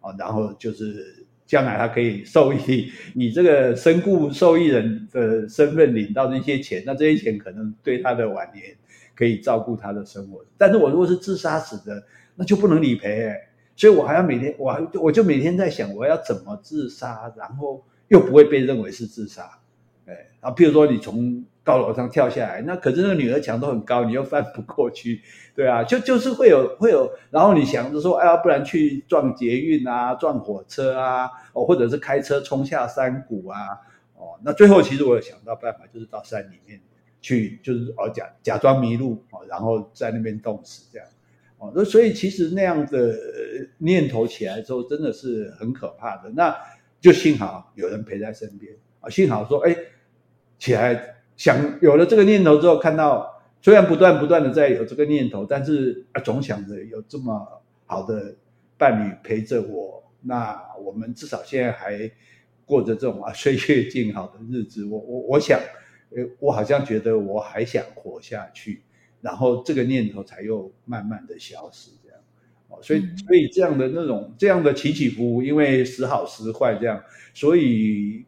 [0.00, 0.16] 啊。
[0.18, 8.74] 然后就是将来他可以受益，以这个身故受益人的身份领到这些钱，那这些钱可能对他的晚年。
[9.14, 12.04] 可以照顾他的生活，但是我如果是自杀死的，
[12.34, 13.32] 那就不能理赔，
[13.74, 19.58] 所以我还要每天，我还我就每天在想，我要怎么自杀，然后又不会被认为是自杀，
[20.04, 25.20] 哎，然后譬如说你从高楼上跳下来，那可是那个女儿墙都很高，你又翻不过去，
[25.54, 33.58] 对啊，就就是会有会有，然后你想着说，哎呀，不然去撞捷运啊，撞火车啊，哦，或者是开车冲下山谷啊，
[34.14, 36.80] 哦，那最后其实我有想到办法，就是到山里面。
[37.22, 41.08] 去就是哦假假装迷路哦，然后在那边冻死这样
[41.58, 43.16] 哦，那所以其实那样的
[43.78, 46.30] 念头起来之后，真的是很可怕的。
[46.36, 46.54] 那
[47.00, 49.74] 就幸好有人陪在身边啊，幸好说哎
[50.56, 58.34] 起来想有了这个念头之后，看到虽然不断不断的在有这个念头，但是啊总想着有这么好的
[58.76, 62.10] 伴侣陪着我，那我们至少现在还
[62.64, 64.84] 过着这种啊 岁月静好的日子。
[64.84, 65.60] 我我我想。
[66.10, 68.80] 呃我好像觉得我还想活下去，
[69.20, 72.20] 然后这个念头才又慢慢的消失，这样，
[72.68, 77.02] 哦，所以所以这样的那种这样的起起伏伏，因为时好时坏这样，
[77.34, 78.24] 所以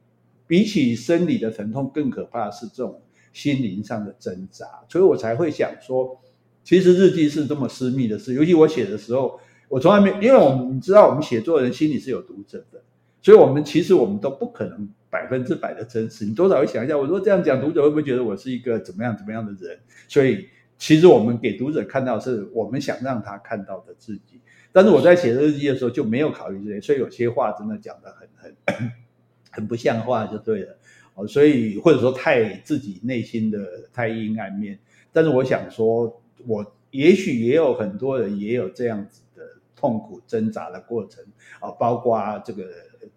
[0.48, 3.00] 比起生理的疼痛更可怕的是这种
[3.32, 6.20] 心灵上的挣扎，所以我才会想说，
[6.64, 12.82] 其实日记是这么私密的事，尤其我写的时候，我从来没，因为我们你知道，我们写作人心里是有读者的，
[13.22, 14.88] 所以我们其实我们都不可能。
[15.11, 19.78] 百分之百的真实，你多少会想一下，我说这样讲，读者会不会觉得我是一个怎么样怎么样的人？
[20.06, 24.38] 所以，其实我们给读者看到是我们想让他看到的自己。
[24.70, 28.92] 但是我在写日记的时候就没有考虑这些，所以有些话真的讲得很很
[29.59, 30.79] 很不像话，就对了。
[31.14, 33.59] 哦，所以或者说太自己内心的
[33.92, 34.79] 太阴暗面。
[35.12, 39.42] 但是我想说，我也许也有很多人也有这样子的
[39.75, 41.25] 痛苦挣扎的过程
[41.59, 42.64] 啊，包括这个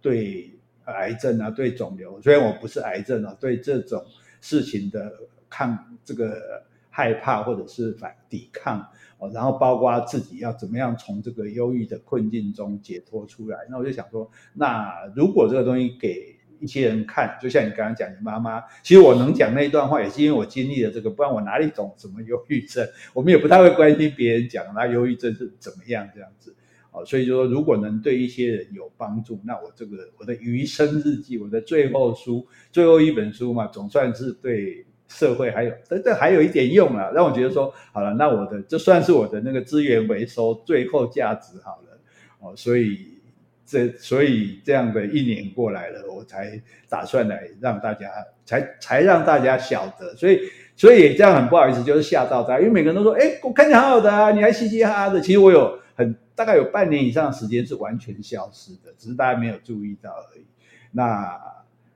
[0.01, 0.51] 对。
[0.85, 4.03] 癌症啊，对肿瘤，虽然我不是癌症啊，对这种
[4.41, 5.13] 事情的
[5.47, 8.85] 抗这个害怕或者是反抵抗
[9.21, 22.83] 哦，然后包括自己要怎么样从这个忧郁的困境中解脱出来，那我就想说，那如果这个东西给一些人看，就像你刚刚讲你妈妈，其实我能讲那一段话，也是因为我经历了这个，不然我哪里懂什么忧郁症？
[23.13, 26.55] 我们也不太会关心别人讲那忧郁症是怎么样这样子。
[26.91, 41.99] 哦，所以就说，如果能对一些人有帮助，那我这个我的余生日记，我的最后书，最后一本书嘛，总算是对社会还有，但这还有一点用啊，让我觉得说，好了，那我的这算是我的那个资源回收最后价值好了。
[42.39, 43.19] 哦，所以
[43.65, 48.09] 这所以这样的一年过来了，我才打算来让大家，
[48.45, 50.39] 才才让大家晓得，所以
[50.75, 55.79] 所以这样很不好意思，就是吓到大家，因为每个人都说，哎，我看起来好好的啊，你还嘻嘻哈哈的，其实我有。
[55.93, 60.45] 很大概有半年以上的时间是完全消失的，只是大家没有注意到而已。
[60.93, 61.37] 那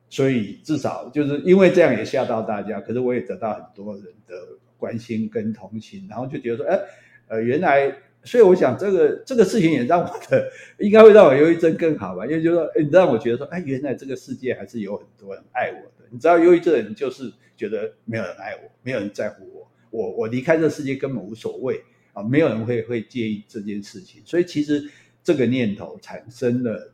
[0.10, 4.36] 所以至少就是因为这样也吓到大家，可是我也得到很多人的
[4.78, 6.80] 关心跟同情，然后就觉得说，哎，
[7.28, 16.06] 呃，原来，所以我想这个这个事情也让我的应该会让我忧郁症更好吧，因为就是说，哎，让我觉得说，哎，原来这个世界还是有很多人爱我的。
[16.10, 21.82] 你知道，忧郁症的人就是觉得没有人爱我，没有人在乎我，我我离开这世界根本无所谓。
[22.14, 24.90] 啊，没有人会会介意这件事情，所以其实
[25.22, 26.94] 这个念头产生了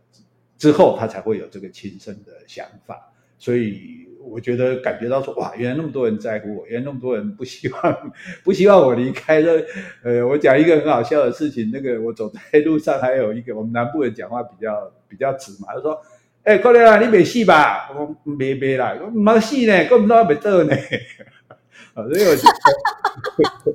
[0.62, 3.12] 之后，他才会有这个轻生的想法。
[3.39, 8.12] 所以我觉得感觉到说，哇，原来那么多人在乎我，原来那么多人不希望
[8.45, 9.60] 不希望我离开了。
[10.04, 16.00] 呃，我讲一个很好笑的事情，那个我走在路上，还有一个我们南部人讲话比较比较直嘛，他说
[16.45, 20.76] ：“哎，快点啊，你没戏吧？”我说：“没没啦，我没戏呢，根本都没得呢。
[21.95, 23.74] ”啊，所以我觉得。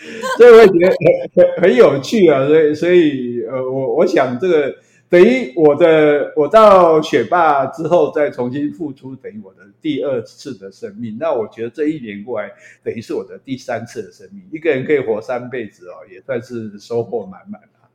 [0.38, 0.94] 所以我觉得
[1.34, 4.74] 很很有趣啊，所以所以呃，我我想这个
[5.10, 11.16] 等于我的我到雪霸之后再重新复出，等于我的第二次的生命。
[11.18, 12.50] 那我觉得这一年过来，
[12.84, 14.42] 等于是我的第三次的生命。
[14.52, 17.88] 一个人可以活三辈子哦，也算是收获满满啊。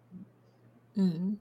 [0.96, 1.38] 嗯，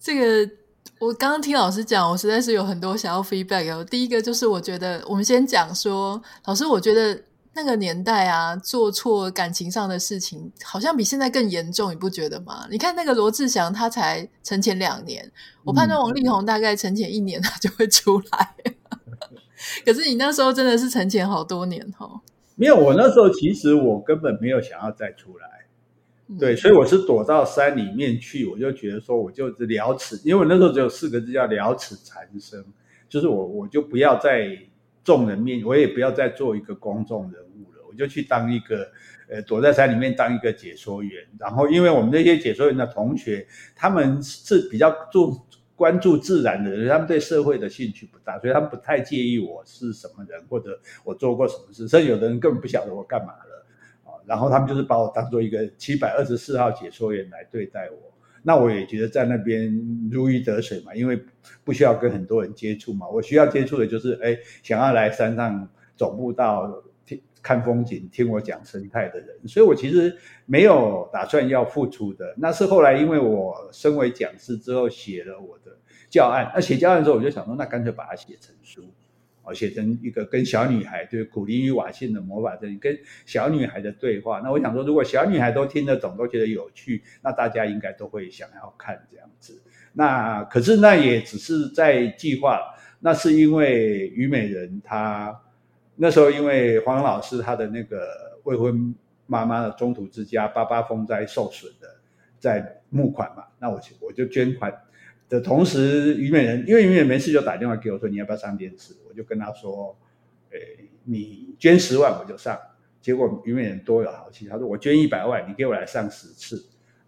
[0.00, 0.52] 这个
[0.98, 3.84] 我刚刚听老师讲，我实在是有很多想要 feedback。
[3.84, 7.22] 第一个就是我觉得我们先讲说，老师，我觉得。
[7.54, 12.66] 那个年代啊，做错感情上的事情，好像比现在更严重，你不觉得吗？
[12.70, 15.30] 你看那个罗志祥，他才沉潜两年，
[15.62, 18.54] 我判断王力宏大概沉潜一年，他就会出来。
[19.86, 22.20] 可是你那时候真的是沉潜好多年哦。
[22.56, 25.66] 没有，我那时候其实我根本没有想要再出来，
[26.38, 32.64] 对，所以我是躲到山里面去，我就觉得说，我就是了此，因为我那时候只有四个字叫了此残生，
[33.08, 34.58] 就是我我就不要在
[35.04, 38.90] 众人面，我也不要再做一个公众人物了，我就去当一个
[39.28, 45.38] 呃躲在山里面当一个解说员，然后因为我们那些解说员的同学，他们是比较注
[45.76, 53.66] 关注自然的人，他们对社会的兴趣不大，所以他们不太介意我是什么人或者我做过什么事，甚至有的人根本不晓得我干嘛了
[54.04, 54.16] 啊。
[54.24, 58.13] 然后他们就是把我当做一个七百二十四号解说员来对待我。
[58.46, 59.74] 那我也觉得在那边
[60.10, 61.18] 如鱼得水嘛，因为
[61.64, 63.08] 不需要跟很多人接触嘛。
[63.08, 69.28] 我需要接触的就是哎，想要来山上走步道听看风景、听我讲生态的人。
[69.48, 72.34] 所以我其实没有打算要付出的。
[72.36, 75.74] 那是后来因为我身为讲师之后写了我的
[76.10, 78.84] 教案，那写教案的时候我就想说，那干脆把它写成书。
[79.44, 84.40] 我写成一个跟小女孩，就是古灵与瓦信的魔法阵，跟小女孩的对话。
[84.42, 89.62] 那我想说，如果小女孩都听得懂，都觉得有趣，那大家应该都会想要看这样子。
[89.92, 92.60] 那可是那也只是在计划。
[93.00, 95.38] 那是因为虞美人她
[95.94, 98.08] 那时候因为黄老师他的那个
[98.44, 98.94] 未婚
[99.26, 101.86] 妈妈的中途之家八八风灾受损的，
[102.38, 104.72] 在募款嘛，那我我就捐款。
[105.28, 108.94] 的同时，虞美人因为虞美人没事就打电话给我说，你要不要上电视？
[109.08, 109.96] 我就跟他说，
[110.50, 112.58] 诶，你捐十万我就上。
[113.00, 116.56] 结果虞美人多有豪气，他说我捐一百万，你给我来上十次，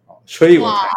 [0.07, 0.89] 哦，所以我才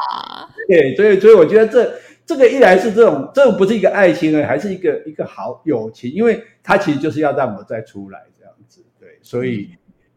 [0.68, 9.70] 对，所以所以我觉得这这个一来是这种，这种不是一个爱情而，还是一个一个好友情，因为他其实就是要让我再出来这样子，对，所以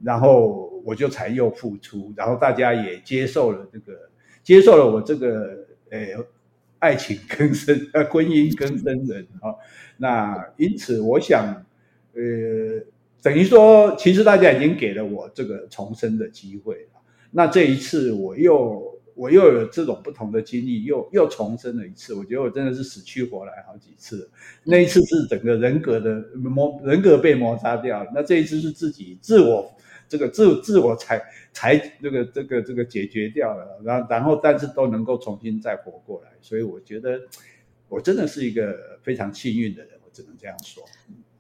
[0.03, 3.93] 然后我就才又复出，然后大家也接受了这个，
[4.43, 6.17] 接受了我这个诶。
[6.83, 9.55] 爱情更深，呃，婚姻更深人啊。
[9.99, 11.65] 那因此，我想，
[12.13, 12.21] 呃，
[13.23, 17.01] 等于说，其实大家已经给了我这个重生的机会了。
[17.31, 22.15] 那这一次，我又我又有这种不同的经历，又又重生了一次。
[22.15, 24.29] 我觉得我真的是死去活来好几次。
[24.65, 28.05] 那一次是整个人格的磨，人格被摩擦掉。
[28.13, 29.73] 那这一次是自己自我。
[30.13, 31.19] 这个自自我才
[31.55, 37.19] 才这个这个这个解决掉了，然后然后但是都能够重新再活过来，所以我觉得
[37.89, 40.85] 我真的是一个非常幸运的人，我只能这样说。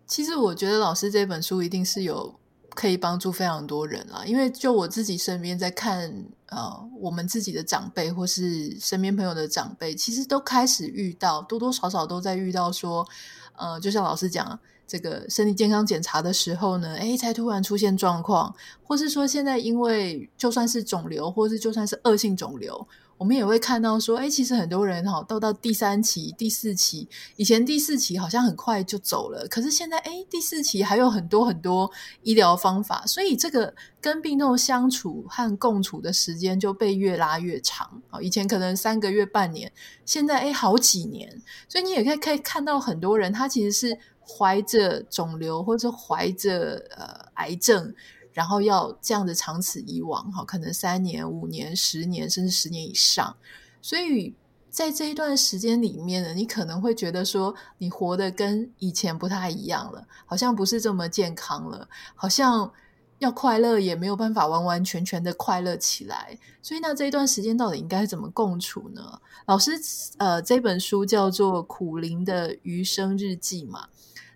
[0.06, 2.34] 其实我觉得老师这本书一定是有
[2.70, 13.06] 可以帮助非常多人啦，因为就我自己身边在看呃我们自己的长辈或是身边朋友的长辈，其实都开始遇到多多少少都在遇到说，
[13.54, 14.58] 呃，就像老师讲。
[14.92, 31.90] 这个身体健康检查的时候呢，诶，才突然出现状况，或是说现在因为就算是肿瘤，或是就算是恶性肿瘤，我们也会看到说，诶，其实很多人哈，到到第三期、第四期，以前第四期好像很快就走了，可是现在诶，第四期还有很多很多
[32.22, 38.20] 医疗方法，所以这个跟病痛相处和共处的时间就被越拉越长啊。
[38.20, 39.72] 以前可能三个月、半年，
[40.04, 43.98] 现在诶，好几年，所以你也可以可以看到很多人，他其实是。
[44.26, 47.94] 怀着肿瘤或者怀着呃癌症，
[48.32, 53.36] 然后要这样子长此以往哈，可能三年、五年、十年，甚至十年以上。
[53.80, 54.34] 所以
[54.70, 62.72] 在这一段时间里面呢，你可能会觉得说，你活得跟以前不太一样了，好像不是这么健康了，好像
[63.18, 66.38] 要快乐也没有办法完完全全的快乐起来。
[66.62, 69.20] 所以那这一段时间到底应该怎么共处呢？
[69.46, 69.72] 老师
[70.16, 73.88] 呃，这本书叫做《苦苓的余生日记》嘛。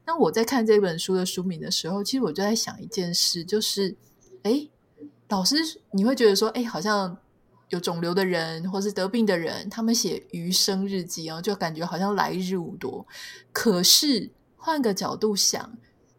[0.06, 3.96] 那我在看这本书的书名的时候，其实我就在想一件事，就是，
[4.44, 4.70] 诶，
[5.28, 5.56] 老师，
[5.90, 7.18] 你会觉得说，诶，好像
[7.70, 13.04] 有肿瘤的人，或是得病的人，他们写余生日记啊，就感觉好像来日无多。
[13.52, 15.76] 可是换个角度想，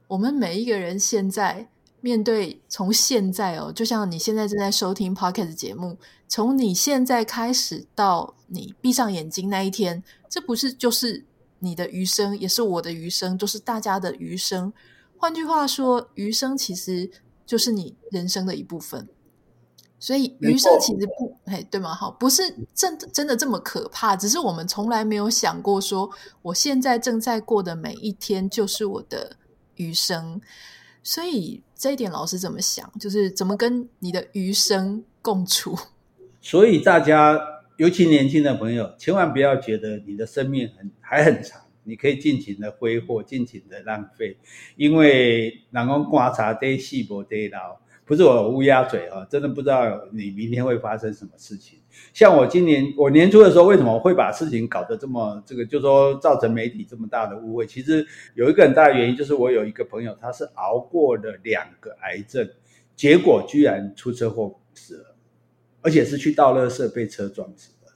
[0.10, 1.70] 我们每一个人现在
[2.02, 5.98] 面对从现在哦，就像你现在正在收听 Podcast 节目，
[6.28, 11.24] 从你现在开始到你闭上眼睛那一天，这不是就是。
[11.60, 14.72] 你的余生也是我的余生，都是大家的余生。
[15.18, 17.10] 换句话说，余生其实
[17.46, 19.08] 就是你人生的一部分。
[20.00, 21.94] 所以余生其实不，嘿，对吗？
[21.94, 22.44] 好，不是
[22.76, 26.10] 真真的这么可怕，只是我们从来没有想过说，
[26.44, 29.36] 我现在正在过的每一天就是我的
[29.76, 30.40] 余生。
[31.02, 32.92] 所以这一点，老师怎么想？
[33.00, 35.76] 就是怎么跟你的余生共处？
[36.42, 37.57] 所以大家。
[37.78, 44.36] 尤其年轻的朋友，千万不要觉得你的生命很还很长，你可以尽情的挥霍，尽情的浪费，
[44.76, 47.80] 因为人讲观察得细，不得老。
[48.04, 51.78] 不是我乌鸦嘴啊，真的不知道你明天会发生什么事情。
[52.14, 57.68] 像我今年我年初的时候，为什么会把事情搞得这么这个，就说造成媒体这么大的误会？
[57.68, 62.50] 其实有一个很大的原因，就是我有一个朋友，他是熬过了两个癌症，
[62.96, 65.07] 结果居然出车祸死了，
[65.88, 67.88] 而且是去倒垃圾被车撞死的。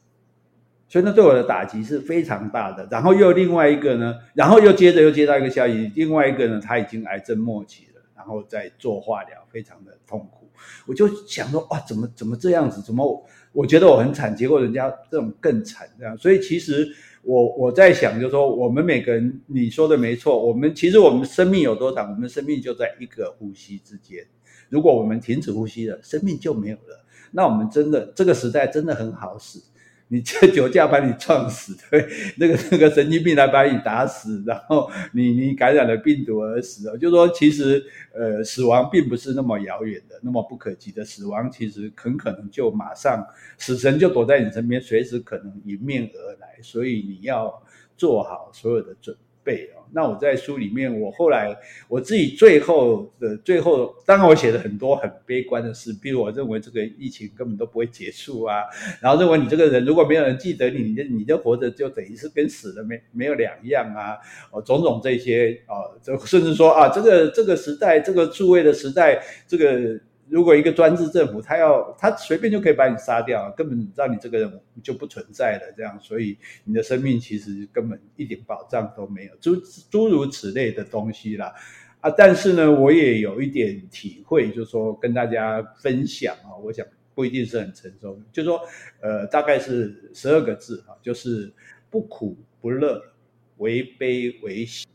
[0.88, 2.88] 所以那对我的打击是非常大的。
[2.90, 8.02] 然后又另外一个呢，然后又接着又接到一个消息，另外一个呢，他已经癌症末期了。
[8.16, 10.48] 然后在做化疗，非常的痛苦。
[10.86, 12.82] 我就想说，哇，怎么怎么这样子？
[12.82, 16.16] 怎么我，觉得我很惨，结果人家这种更惨，这样。
[16.18, 16.88] 所以其实
[17.24, 22.12] 我我在想，就是说，我们每个人，你说的没错，我们其实我们生命有多长？
[22.12, 24.24] 我们生命就在一个呼吸之间。
[24.70, 27.04] 如果我们停止呼吸了，生命就没有了。
[27.32, 29.60] 那我们真的这个时代真的很好使。
[30.14, 32.06] 你这酒驾把你撞死，对，
[32.36, 37.82] 那个那个神经病来把你打死，然后你你感染了病毒而死，就说其实
[38.14, 43.26] 呃死亡并不是那么遥远的，那么不可及的，死亡其实很可能就马上，
[43.58, 47.64] 死神就躲在你身边，随时可能迎面而来，所以你要
[47.96, 49.31] 做好所有的准备。
[49.44, 49.82] 背哦。
[49.94, 51.54] 那我在书里面，我后来
[51.90, 58.64] 我自己最后的最后，当然我写了很多很悲观的事，比如我认为这个疫情根本都不会结束啊，
[59.02, 64.18] 然后认为你这个人如果没有人记得你，你就你就活着就等于是跟死了没没有两样啊，
[64.52, 70.00] 哦，种种这些啊，这甚至说啊，这个这个时代，这个诸位的时代，这个。
[70.32, 75.74] 如果一个专制政府，他要他随便就可以把你杀掉，根本让你这个人就不存在了。
[75.76, 79.54] 这样，所以你的生命其实根本一点保障都没有，诸
[79.90, 81.54] 诸如此类的东西啦。
[82.00, 88.60] 啊，但是呢，我也有一点体会，就是说跟大家分享啊，我想不一定是很沉重，就是说，
[89.02, 91.54] 呃，大概是十二个字啊，就是
[91.90, 93.04] 不苦不乐，
[93.58, 94.88] 为悲为喜，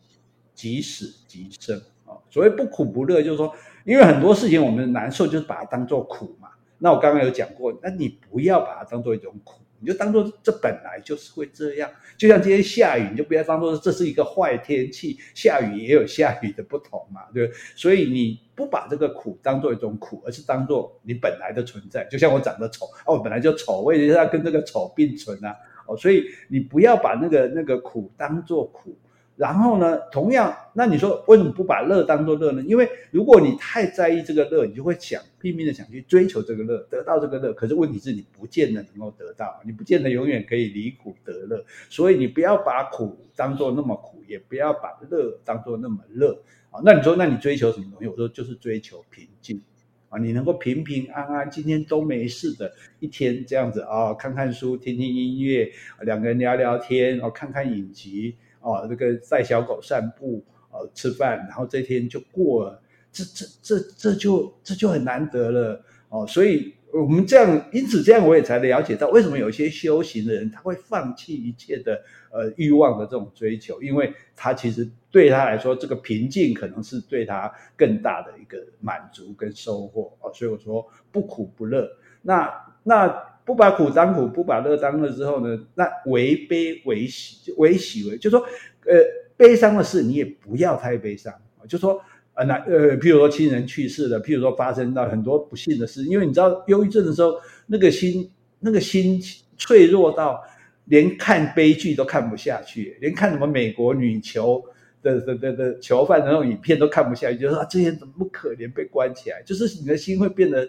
[0.54, 2.16] 即死即生啊。
[2.30, 3.54] 所谓不苦不乐，就是说。
[3.86, 6.48] 因为很多事情我们难受，就是把它当做苦嘛。
[6.78, 11.88] 那我刚刚有讲过，那你不要把它当做一种苦，你就当做这本来就是会这样。
[12.18, 17.56] 就像今天下雨，你就不要当做这是一个坏天气，下雨也有下雨的不同嘛，对不对？
[17.76, 22.04] 所以你不把这个苦当做一种苦，而是当做你本来的存在。
[22.10, 25.54] 就像我长得丑，哦，我本来就丑，我也是要跟这个丑并存啊。
[25.86, 28.98] 哦，所以你不要把那个那个苦当做苦。
[29.36, 32.62] 然后呢，同样，那你说为什么不把乐当作乐呢？
[32.62, 37.52] 因为如果你太在意这个乐，你就会想拼命的想去追求这个乐，得到这个乐。
[37.52, 41.62] 可是问题是你不见得能够得到，你不见得永远可以离苦得乐。
[41.90, 46.32] 所以你不要把苦当作那么苦，也不要把乐当作那么乐
[46.70, 46.80] 啊。
[46.82, 48.08] 那你说，那你追求什么东西？
[48.08, 49.60] 我说就是追求平静
[50.08, 55.70] 啊，你能够平平安安，今天都没事的一天这样子啊，看看书，听听音乐，
[56.00, 58.34] 两个人聊聊天，哦，看看影集。
[58.66, 66.26] 哦，这个带小狗散步，呃，吃饭，然后这天就过了，这这这这就这就很难得了哦。
[66.26, 72.02] 所以我们这样，因此这样我也才了解到，为什么有些修行的人他会放弃一切的
[72.32, 80.32] 呃欲望的这种追求，因为他其实对他来说，这个平静可能是对他更大的一个满足跟收获哦。
[80.34, 81.88] 所以我说不苦不乐，
[82.20, 82.52] 那
[82.82, 83.35] 那。
[83.46, 85.56] 不把苦当苦，不把乐当乐之后呢？
[85.76, 88.40] 那为悲为喜，为喜为，就说，
[88.84, 88.98] 呃，
[89.36, 91.32] 悲伤的事你也不要太悲伤，
[91.68, 92.02] 就说，
[92.34, 97.34] 呃，那呃，譬如说亲人去世了，譬如说发生到很多不幸的事，因为你知道忧郁症的时候，
[97.66, 98.28] 那个心
[98.58, 99.22] 那个心
[99.56, 100.42] 脆弱到
[100.86, 104.60] 连看悲剧都看不下去，连看什么美国女囚。
[105.06, 109.40] 的的的的囚犯的那种影片都看不下去，就说啊，这些人怎么不可怜被关起来？
[109.44, 110.68] 就是你的心会变得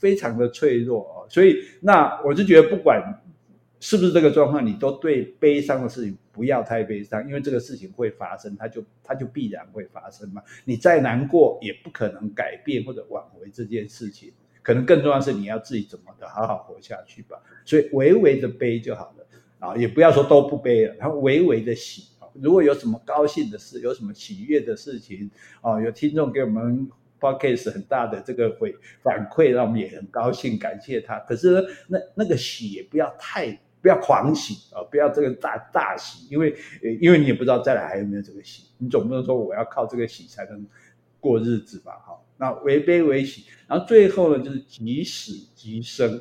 [0.00, 1.26] 非常的脆弱哦。
[1.30, 3.00] 所以那我就觉得，不管
[3.78, 10.42] 是不是这个状况，你都对悲伤的事情不要太悲伤，因为这个事情会发生，它就它就必然会发生嘛。
[10.64, 14.32] 你再难过也不可能改变或者挽回这件事情，
[14.62, 17.36] 可能更重要是你要自己怎么的好好活下去吧。
[17.64, 19.26] 所以微微的悲就好了
[19.60, 22.15] 啊，也不要说都不悲了，然后微微的喜。
[22.40, 25.30] 如果有什么高兴的事，有什么喜悦的事情，
[25.62, 31.18] 哦，有听众给我们 podcast 很大的这个回反馈，让我们也很高兴，感谢他。
[31.20, 36.54] 可是呢，那那个喜也不要太不要狂喜啊，不要这个大大喜，因为
[37.00, 40.66] 因为你也不知道再来还有没有这个喜，你总不能说我要靠这个喜才能
[41.18, 41.92] 过日子吧？
[42.06, 46.20] 哈，那为悲为喜，然后最后呢，就是即死即生，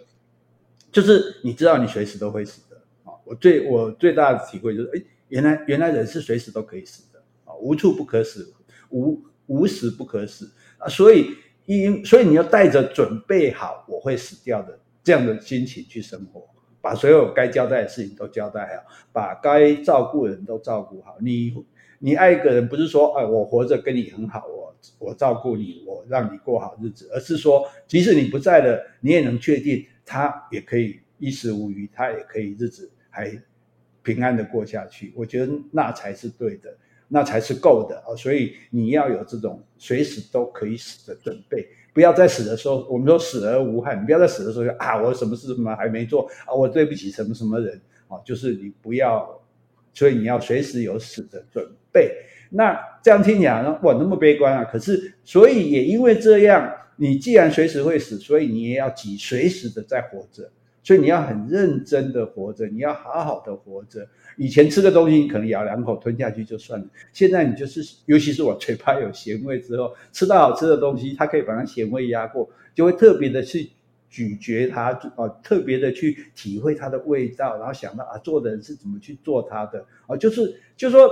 [0.91, 3.11] 就是你知道你随时都会死的啊。
[3.25, 5.01] 我最我最大的体会就是，哎。
[5.29, 8.53] 原来原来人是随时都可以死的啊，无处不可死，
[8.89, 11.29] 无无时不可死啊，所以
[11.65, 16.47] 因所以你要带着准备好我会死掉的这样的心情去生活，
[16.81, 21.17] 把所有该交代的事情都交代好，把该照顾的人都照顾好。
[21.19, 21.53] 你
[21.99, 33.31] 你爱一个人，不是说哎，我活着跟你很好，我我照顾你，我让你过好日子，而是说，即使你不在了，你也能确定他也可以衣食无虞，他也可以日子还
[34.05, 35.11] 平安的过下去。
[35.17, 36.73] 我觉得那才是对的，
[37.09, 38.15] 那才是够的啊！
[38.15, 41.67] 所以你要有这种随时都可以死的准备。
[41.91, 43.99] 不要在死的时候，我们说死而无憾。
[43.99, 49.41] 你不要在死的时候说啊，我什么事什么还没做啊，我对不起什么什么人啊，就是你不要，
[49.93, 52.15] 所以你要随时有死的准备。
[52.51, 54.63] 那这样听起来呢，哇，那么悲观啊！
[54.63, 60.51] 可是，所以也因为这样，你既然随时会死，所以你也要挤随时的在活着。
[60.85, 64.07] 所以你要很认真的活着，你要好好的活着。
[64.37, 66.85] 以前吃的东西，你可能咬两口吞下去就算了。
[67.11, 73.71] 现在你就是，尤其是我嘴巴有咸味之后，吃到好吃的东西，它可以把它咸味压过，就会特别的去
[74.09, 81.09] 咀嚼它，啊，特别的去体会它的味道，然后想到啊，做的人是怎么去做它的，啊，就是，就说。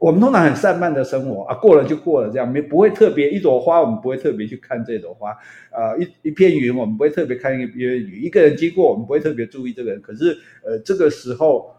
[0.00, 5.30] 我们通常很散漫的生活啊，过了就过了，这样没不会特别一朵花，我们不会特别去看这朵花，
[5.70, 10.00] 啊、呃，一一片云，我们不会特别看一片云，一个人经过，我们不会特别注意这个人。
[10.00, 11.76] 可是，呃，这个时候，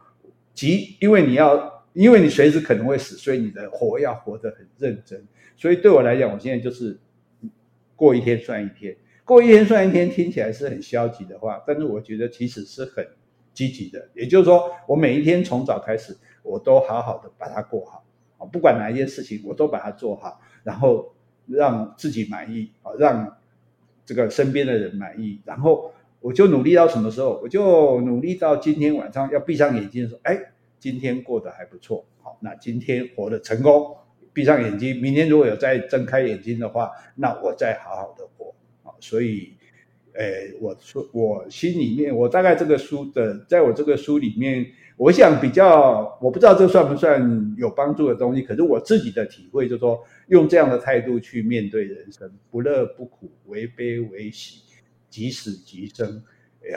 [0.53, 5.19] 急，因为你要，因为你随时可能会死，所以你的活要活得很认真。
[5.57, 6.95] 所以对我来讲，我现在就是
[7.95, 8.95] 过一天算一天，
[9.25, 13.03] 过一天算一天，听起来是很消极的话，但是我觉得其实是很
[13.51, 14.07] 积极的。
[14.13, 18.03] 也就是说，我每一天从早开始，我都好好的把它过好。
[18.45, 21.13] 不管哪一件事情，我都把它做好，然后
[21.47, 23.37] 让自己满意，啊，让
[24.05, 27.39] 这个身边的人满意，然后我就努力到什么时候？
[27.43, 30.37] 我就努力到今天晚上要闭上眼睛说，哎，
[30.79, 33.95] 今天过得还不错，好，那今天活得成功，
[34.33, 39.53] 闭上眼睛，明天如果有再睁开眼睛的话，那我再好好的活，啊，所以，
[40.13, 44.65] 哎，我说我心里面，我大概这个书的，在我这个书里面。
[45.01, 54.61] 我想比较，我不知道这算不算有帮助的东西，可是我自己的体会就是说，用这样的态度去面对人生，不乐不苦，为悲为喜，
[55.09, 56.21] 即死即生，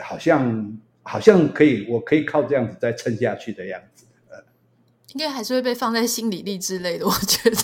[0.01, 4.07] 好像好像可以，我可以靠这样子再撑下去的样子。
[5.13, 7.55] 应该还是会被放在心理励志类的，我觉得。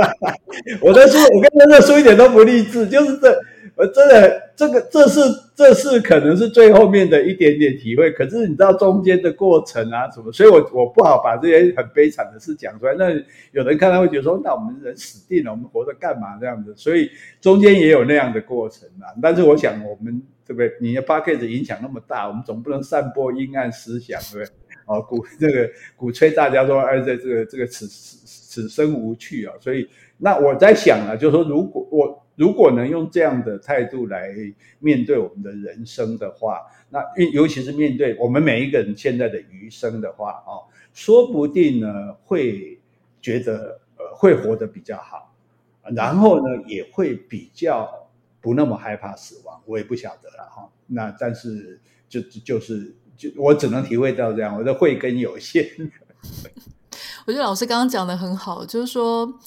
[0.84, 3.34] 我的书，我跟他说，这书一点都不励志，就是这。
[3.80, 5.20] 我真的，这个这是
[5.56, 12.94] 这是可能是最后面的一点点体会，可是你知道中间的过程啊什么，所以我我不好把这些很悲惨的事讲出来。
[12.98, 13.10] 那
[13.52, 16.74] 有人看到会觉得说，那我们人死定了，我们活着干嘛这样子？
[16.76, 17.10] 所以
[17.40, 19.16] 中间也有那样的过程啊。
[19.22, 20.70] 但是我想，我们对不对？
[20.78, 24.54] 你的 podcast 影响那么大，我们总不能散播阴暗思想，对不对？
[24.84, 29.54] 哦，鼓这个鼓吹大家说，哎，这这个这个此此此生无趣啊。
[29.58, 32.19] 所以那我在想啊，就是说，如果我。
[32.40, 34.34] 如果能用这样的态度来
[34.78, 36.98] 面对我们的人生的话，那
[37.34, 40.64] 尤其是面对我们每一个人现在的余生的话，哦，
[40.94, 42.80] 说不定呢会
[43.20, 45.34] 觉得呃会活得比较好，
[45.94, 48.08] 然后呢也会比较
[48.40, 49.60] 不那么害怕死亡。
[49.66, 50.66] 我也不晓得了哈。
[50.86, 51.78] 那但是
[52.08, 55.68] 就就是就我只能体会到这样，我的慧根有限。
[57.26, 59.38] 我觉得老师刚刚讲的很好，就是说。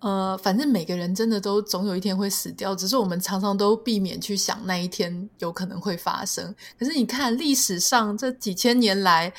[0.00, 6.54] 呃，反正每个人真的都总有一天会死掉，只是我们常常都避免去想那一天有可能会发生。
[6.78, 9.32] 可是你看历史上这几千年来，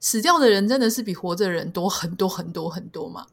[0.00, 3.26] 死掉的人真的是比活着的人多很多很多很多嘛？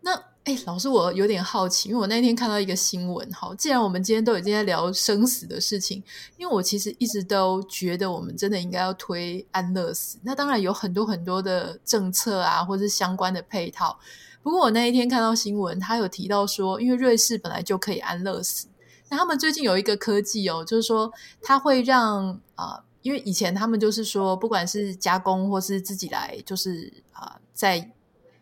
[0.00, 0.12] 那
[0.44, 6.02] 哎，老师，我有点好奇，因为我那天看到一个新闻，好，既然我们今天都已经在聊生死的事情，
[6.38, 10.18] 因为我其实一直都觉得我们真的应该要推安乐死。
[10.22, 13.98] 那当然有很多很多的政策啊，或是相关的配套。
[14.42, 18.68] 不过我那一天看到新闻，他有提到说，因为瑞士本来就可以安乐死，
[19.10, 21.12] 那他们最近有一个科技哦，就是说
[21.42, 27.90] 他会让啊、因为以前他们就是说，不管是加工或是自己来，就是啊、在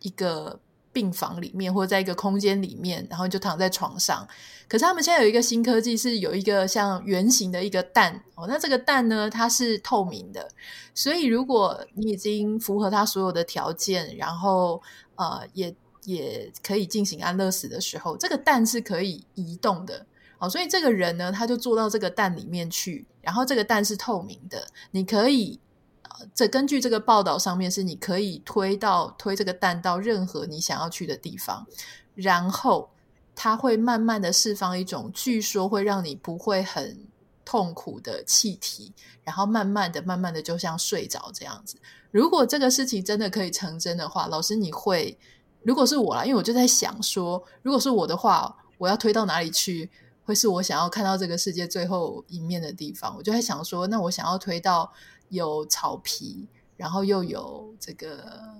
[0.00, 0.60] 一个
[0.92, 4.24] 病房里面或者在一个空间里面，然后就躺在床上。
[4.68, 10.48] 可是他们现在有一个新科技，是有一个像圆形的一个蛋哦，那这个蛋呢，它是透明的，
[10.94, 14.80] 所以如果你已经符合它所有的条件，然后
[15.16, 15.74] 呃也。
[16.04, 20.06] 也可以进行安乐死的时候，这个蛋是可以移动的，
[20.38, 25.60] 好，所以这个人呢，他就坐到这个蛋里面去，然后这个蛋是透明的，你可以，
[26.02, 31.66] 呃，这根据这个报道上面是你可以推到推这个蛋到任何你想要去的地方，
[32.14, 32.88] 然后
[33.34, 37.06] 它会慢慢的释放一种据说会让你不会很
[37.44, 38.92] 痛苦的气体，
[39.24, 41.76] 然后慢慢的、慢慢的就像睡着这样子。
[42.10, 45.18] 如果这个事情真的可以成真的话，老师你会？
[45.62, 49.90] 如果是我啦，因为我就在想说，如果是我的话，我要推到哪里去
[50.24, 53.14] 会是我想要看到这个世界最后一面的地方。
[53.16, 54.92] 我就在想说，那我想要推到
[55.28, 56.46] 有草皮，
[56.76, 58.18] 然后又有这个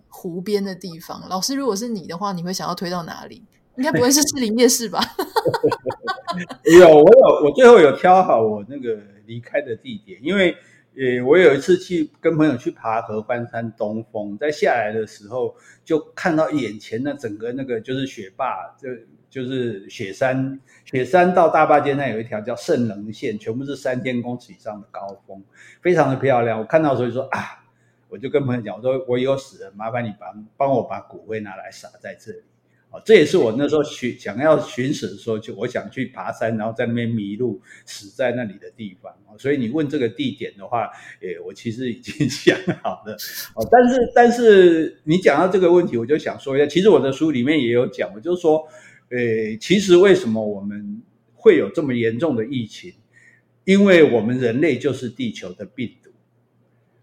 [0.09, 1.23] 湖边的地方。
[1.29, 3.45] 老师，如果是你的话，你会想要推到哪里？
[3.77, 5.01] 应该不会是士林夜市吧？
[6.79, 10.57] 有，我有，我最后有挑好我那个离开的地点，因为。
[10.99, 18.89] 诶，我有一次去跟朋友去爬合欢山东峰，在下来的时候就看到眼前的整个那个就是雪霸，就
[19.31, 25.41] 就是雪山，雪山到大霸尖那有一条叫圣棱线，全部是三千公尺以上的高峰，
[25.81, 26.59] 非常的漂亮。
[26.59, 27.63] 我看到所以说啊，
[28.09, 32.43] 我就跟朋友讲，我说我以后死了，麻烦你帮帮我把骨灰拿来撒在这里。
[32.91, 39.13] 哦，这也是我那时候寻想要寻死的时候，就我想去爬山，然后在那边迷路，死在那里的地方。
[39.37, 43.15] 所以你问这个地点的话，诶，我其实已经 想好了。
[43.55, 48.67] 哦，但是但是你讲到这个问题，我就想说一下，其实我的书里面也有讲，我就说，
[49.11, 51.03] 诶，其实为什么我们
[51.35, 52.95] 会有这么严重的疫情？
[53.65, 56.08] 因为我们人类就是地球的病毒。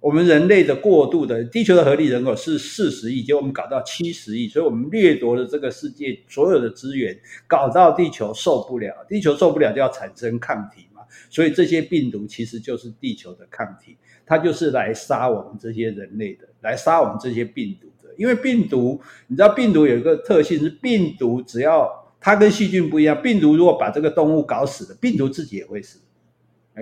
[0.05, 11.01] 我们人类的过度的，地球的合理人口是四十亿，结果我们搞到七十亿，所以我们掠夺了这个世界所有的资源，搞到地球受不了，地球受不了就要产生抗体嘛，
[11.31, 13.97] 所以这些病毒其实就是地球的抗体，
[14.27, 18.13] 它就是来杀我们这些人类的，来杀我们这些病毒的。
[18.15, 21.89] 因为病毒，你知道病毒有一个特性是，病毒只要
[22.21, 25.97] 它跟细菌不一样，病毒如果把这个动物搞死了，病毒自己也会死。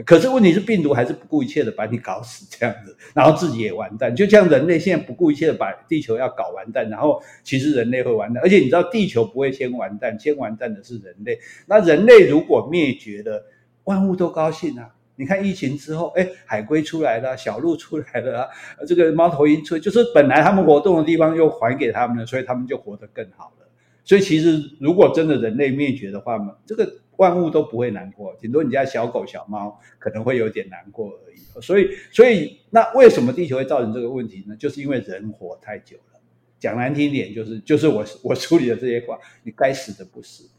[0.08, 4.16] 可是问题是，病毒还是不顾一切的把你搞死这样子，然后自己也完蛋。
[4.16, 8.42] 就像人类现在不顾一切的把地球要搞完蛋，然后其实人类会完蛋。
[8.42, 11.38] 而且你知道，地球不会先完蛋，先完蛋的是人类。
[11.68, 13.46] 那人类如果灭绝了，
[13.84, 14.90] 万物都高兴啊！
[15.16, 18.50] 你看疫情之后，哎，海龟出来了，小鹿出来了，
[18.88, 23.68] 这个猫头鹰出，就是本来他们活动的地方又还给他们了，所以他们就活得更好了。
[24.04, 26.92] 所以其实如果真的人类灭绝的话嘛，这个。
[27.18, 31.62] 万物都不会难过，顶多你家小狗小猫可能会有点难过而已。
[31.62, 34.56] 所以，所以那为什么地球会造成这个问题呢？
[34.56, 36.20] 就是因为人活太久了。
[36.60, 40.50] 讲难听点，就是就是我我处理的这些话，你该死的不死。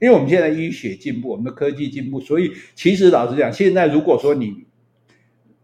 [0.00, 4.64] 因为我们现在医学进步，我们的科技进步，所以其实老实讲，现在如果说你。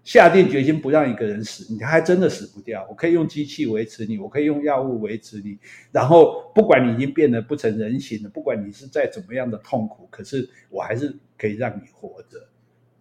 [0.06, 2.86] 下定决心不让一个人死，你他还真的死不掉。
[2.88, 5.58] 我可以用机器维持你，我可以用药物维持你。
[5.90, 12.38] 然后不管你已经变得不成人形了，不管你是再怎么样的痛苦，可是我还是可以让你活着。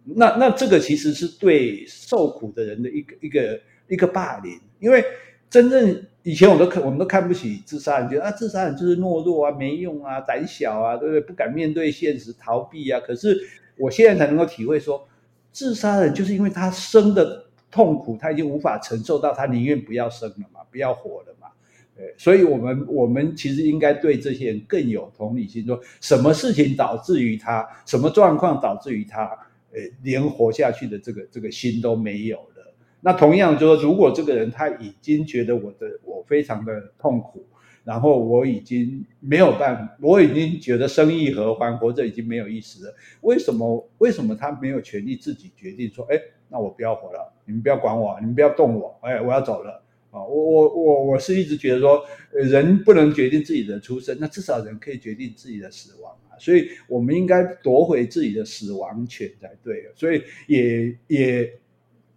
[0.02, 5.04] 那那这个其实是对受苦的人的一个一个一个霸凌，因为
[5.48, 11.20] 真正以前我都看我们都看不起自杀人，觉得啊自杀人就是懦弱啊、没用啊、胆小啊，对不对？
[11.20, 12.98] 不敢面对现实，逃避啊。
[12.98, 13.38] 可是
[13.78, 15.06] 我现在才能够体会说。
[15.56, 21.48] 自杀人就是因为他生的痛苦，他已经无法承受到，他宁愿不要生了嘛，不要活了嘛。
[21.96, 29.22] 对，所以我们我们其实应该对这些人更有同理心，说什么事情导致于他，什么状况导致于他，
[29.72, 32.74] 呃，连活下去的这个这个心都没有了。
[33.00, 37.42] 那同样就说，如果这个人他已经觉得我的我非常的痛苦。
[37.86, 42.94] 然后我已经没有办法，我已经觉得生亦何欢，活着已经没有意思了。
[43.20, 43.88] 为什么？
[43.98, 49.80] 为什么他没有权利自己决定说，哎，那我不要活了，你们不要管我，你们不要动我，哎，我要走了
[50.10, 50.18] 啊！
[50.20, 56.34] 我我我我是一直觉得说，人不能决定自己的出生，那至少人可以决定自己的死亡啊。
[56.40, 59.88] 所以我们应该夺回自己的死亡权才对。
[59.94, 61.52] 所以也也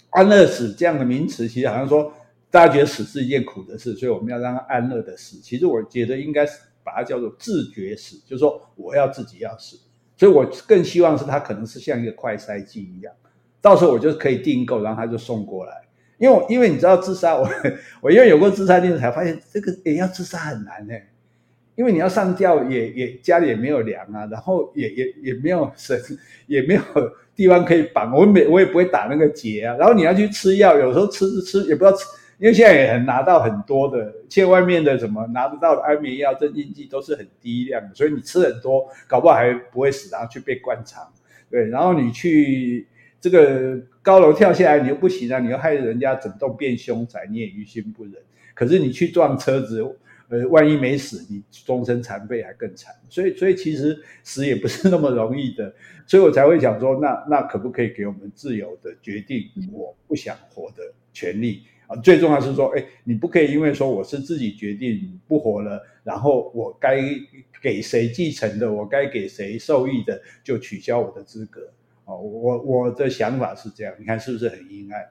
[0.09, 2.11] 安乐死这样的名词，其实好像说。
[2.52, 5.38] 大家觉得死是一件苦的事，所以我们要让他安乐的死。
[5.39, 9.78] 其实我觉得应该是把它叫做自觉死，就是说我要自己要死。
[10.18, 13.14] 所以我更希望是他可能是像一个快筛剂一样，
[13.62, 15.74] 到时候我就可以订购，然后他就送过来。
[16.18, 17.47] 因为因为你知道自杀，我
[18.02, 20.93] 我因为有过自杀经历，才发现这个也要自杀很难呢。
[21.76, 25.97] 因为你要上吊也也家里也没有粮啊，然后也也也没有绳，
[26.47, 26.82] 也没有
[27.34, 29.78] 地方可以绑，我没我也不会打那个结啊。
[29.78, 32.04] 然后你要去吃药，有时候吃吃也不知道吃。
[32.40, 41.06] 因为现在也很拿到很多的，现在外面的什么拿得到的安眠药、镇静剂都是很低量的，所以你吃很多，搞不好还不会死，然后去被灌肠，
[41.52, 42.88] 对，然后你去
[43.20, 48.14] 这个高楼跳下来，你又不行啊，你又害人家整栋变凶宅，你也于心不忍。
[48.54, 49.84] 可是你去撞车子，
[50.30, 52.94] 呃，万一没死，你终身残废还更惨。
[53.10, 55.74] 所以，所以其实死也不是那么容易的，
[56.08, 61.64] 所以我才会想说，那那可不可以给我们自由的决定我不想活的权利？
[61.90, 67.02] 啊，最重要是说，哎，你不可以因为说我是自己决定不活了，然后我该
[67.60, 71.62] 给谁继承的，我该给谁受益的，就取消我的资格。
[72.06, 75.10] 哦，我我的想法是这样，你看是不是很阴暗？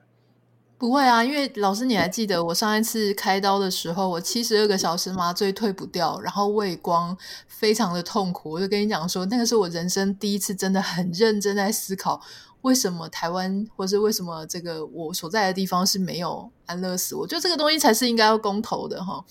[0.77, 7.17] 不会啊，因为老师你还记得我上一次开刀的时候，我七十二个小时麻醉退不掉，然后畏光
[7.49, 8.51] 非常的痛苦。
[8.51, 12.21] 我就跟你讲说，那个是我人生第一次真的很认真在思考，
[12.61, 17.15] 为什么台湾，或是为什么这个我所在的地方是没有安乐死？
[17.15, 19.23] 我觉得这个东西才是应该要公投的哈。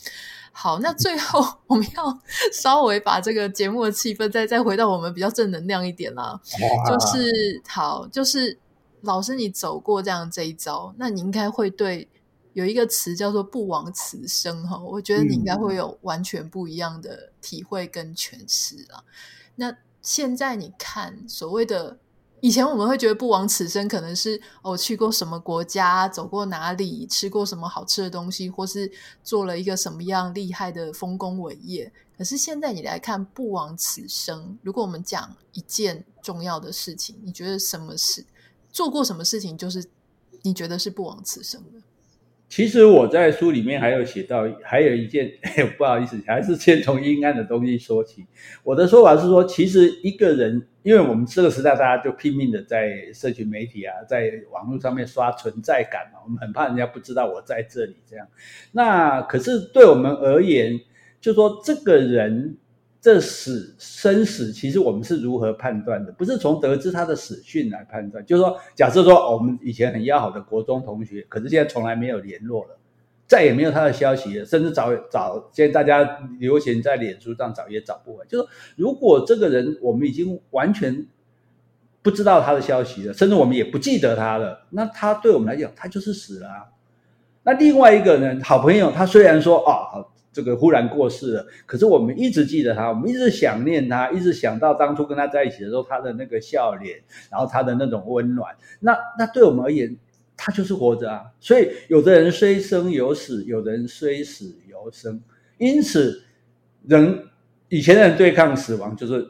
[0.53, 2.19] 好，那最后 我们要
[2.53, 6.41] 稍微把这个节目的气氛再再回到我们比较正能量一点啦，
[6.87, 8.59] 就是好，就是。
[9.03, 12.09] 老师，你走过这样这一招，那你应该会对
[12.53, 19.05] 有一个词叫做“不枉此生”哈，我觉得你应该会有完全不一样的体会跟诠释啊。
[19.55, 21.99] 那现在你看，所谓的
[22.41, 28.91] 以前我们会觉得“不枉此生”可能是哦去过什么国家，走过哪里，吃过什么好吃的东西，或是
[29.25, 31.93] 做了一个什么样厉害的丰功伟业。
[32.17, 38.25] 可是现在你来看“不枉此生”，如果我们讲一件重要的事情，你觉得什么事？
[38.71, 39.85] 做过什么事情，就是
[40.43, 41.81] 你觉得是不枉此生的？
[42.49, 45.31] 其实我在书里面还有写到，还有一件，
[45.77, 48.25] 不好意思，还是先从阴暗的东西说起。
[48.65, 58.27] 我的说法是说，其实一个人，因为我们这个时代大家就拼命的在社群媒体啊，在网络上面刷存在感嘛，我们很怕人家不知道我在这里这样。
[58.73, 60.81] 那可是对我们而言，
[61.21, 62.57] 就说这个人。
[63.01, 66.11] 这死生死，其实我们是如何判断的？
[66.11, 68.27] 不是从得知他的死讯来判断。
[68.27, 72.77] 就是说，假设说我们以前很要好的国中同学，可是现在从来没有联络了，
[73.29, 78.25] 再也没有他的消息了，甚至找找，现在大家流行在脸书上找也找不回。
[78.27, 81.07] 就是说，如果这个人我们已经完全
[82.03, 86.49] 不知道他的消息了，甚至我们也不记得他了，那他对我们来讲，他就是死了。
[87.45, 90.05] 那另外一个人，好朋友，他虽然说啊。
[90.33, 96.99] 这个忽然过世了，可是我们一直记得他，我们一直想念他，一直想到当初跟他在一起的时候，他的那个笑脸，
[97.31, 98.55] 然后他的那种温暖。
[98.81, 99.97] 那那对我们而言，
[100.37, 101.25] 他就是活着啊。
[101.41, 105.21] 所以有的人虽生有死，有的人虽死犹生。
[105.57, 106.23] 因此，
[106.87, 107.25] 人
[107.69, 109.27] 以前的人对抗死亡就是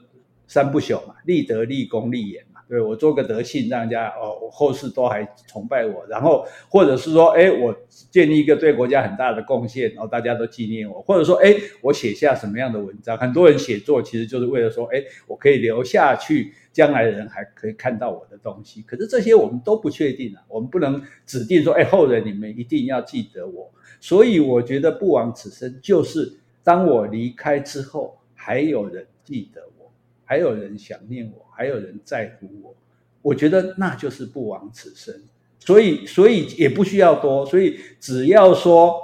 [0.46, 2.44] 三不朽嘛：立德、立功、立言。
[2.68, 6.04] 对，我做个德性，让人家哦，后世都还崇拜我。
[6.06, 7.74] 然后或者是说，哎，我
[8.10, 11.00] 建立一个对国家很大的贡献，然后大家都纪念我。
[11.00, 13.16] 或者说，哎，我写下什么样的文章？
[13.16, 18.82] 很多人写作其实就是为了说，哎，我可以留下去，将来的人还可以看到我的东西。
[18.82, 23.70] 可是这些我们都不确定啊，我们不能指定说，哎，后人你们一定要记得我。
[23.98, 29.90] 所以我觉得不枉此生，就是当我离开之后，还有人记得我，
[30.26, 31.47] 还有人想念我。
[31.58, 32.76] 还有人在乎我，
[33.20, 35.12] 我觉得那就是不枉此生。
[35.58, 37.44] 所以，所以也不需要多。
[37.44, 38.94] 所以，只要说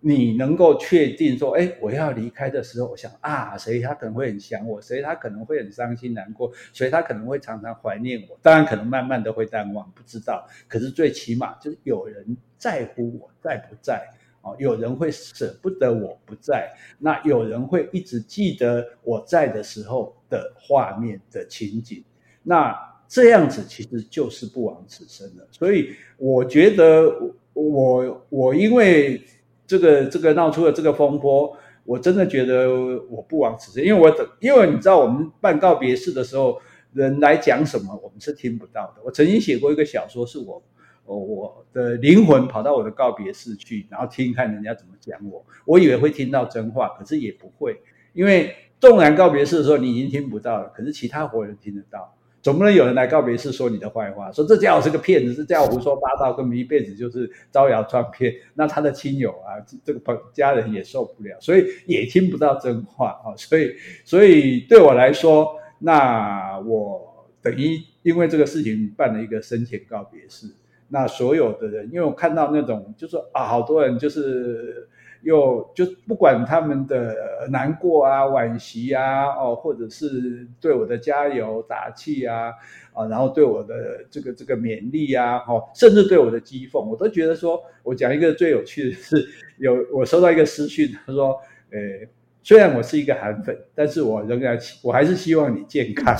[0.00, 8.36] 你能够确定说，哎，我要离开的时候，我想啊，谁他可能会很想我，谁他可能会很伤心难过，谁他可能会常常怀念我。
[8.42, 10.48] 当然，可能慢慢的会淡忘，不知道。
[10.66, 14.10] 可是最起码就是有人在乎我，在不在？
[14.44, 22.04] 哦，有人会舍不得我不在，那有人会一直记得我在的时候的画面的情景，
[22.42, 22.76] 那
[23.08, 25.48] 这样子其实就是不枉此生了。
[25.50, 27.10] 所以我觉得
[27.54, 29.22] 我我因为
[29.66, 32.68] 这个这个闹出了这个风波，我真的觉得
[33.08, 36.60] 我不枉此生，因为我等，因为你知道我们办告别式的时候，
[36.92, 39.02] 人来讲什么，我们是听不到的。
[39.02, 40.62] 我曾经写过一个小说，是我。
[41.06, 45.44] 哦，我的灵魂跑到我的告别式去，然后听看人家怎么讲我。
[45.64, 47.78] 我以为会听到真话，可是也不会，
[48.12, 52.14] 因为纵然告别式的时候你已经听不到了，可是其他活人听得到。
[52.42, 58.34] 总不能有人来告别式说你的坏话，说这家伙是个骗子，这家伙胡说八道，根本一辈子就是招摇撞骗。
[58.52, 63.32] 那他的亲友啊，这个朋家人也受不了，所以也听不到真话啊。
[63.34, 63.74] 所以，
[64.04, 70.46] 所以对我来说，那我等于因为这个事情办了一个生前告别式。
[70.88, 74.86] 那所有的人，因为我看到那种，就是啊，好多人就是
[75.22, 77.16] 又就不管他们的
[77.50, 82.52] 难过啊、惋惜啊，哦，或者是对我的加油打气啊，
[82.92, 89.28] 啊，然后对我的这个这个勉励啊，哦，甚至对我的讥讽，我都觉得说，我讲一个最有趣的是，
[89.58, 92.08] 有我收到一个私讯，他说，诶，
[92.42, 96.14] 虽然我是一个韩粉，但是我仍然我还是希望你健康。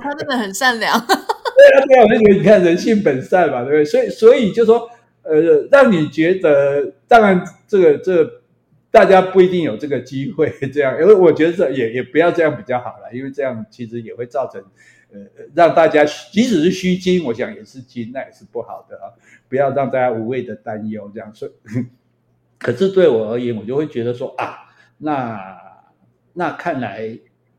[0.00, 0.94] 他真的很善良。
[1.68, 3.84] 对啊，对啊，我就觉得你看人性本善嘛，对不对？
[3.84, 4.88] 所以，所以就说，
[5.22, 8.42] 呃，让你觉得，当然，这个，这，
[8.90, 14.62] 大家不一定有这个机会这样， 因为我觉得这也也不要这样比较好了，因为这样其实也会造成，
[15.12, 15.20] 呃，
[15.54, 19.12] 让大家即使是虚惊，我想也是惊，那也是不好的啊，
[19.48, 21.34] 不要让大家无谓的担忧这样。
[21.34, 21.52] 所以，
[22.58, 24.58] 可是对我而言，我就会觉得说啊，
[24.98, 25.56] 那
[26.32, 27.18] 那看来。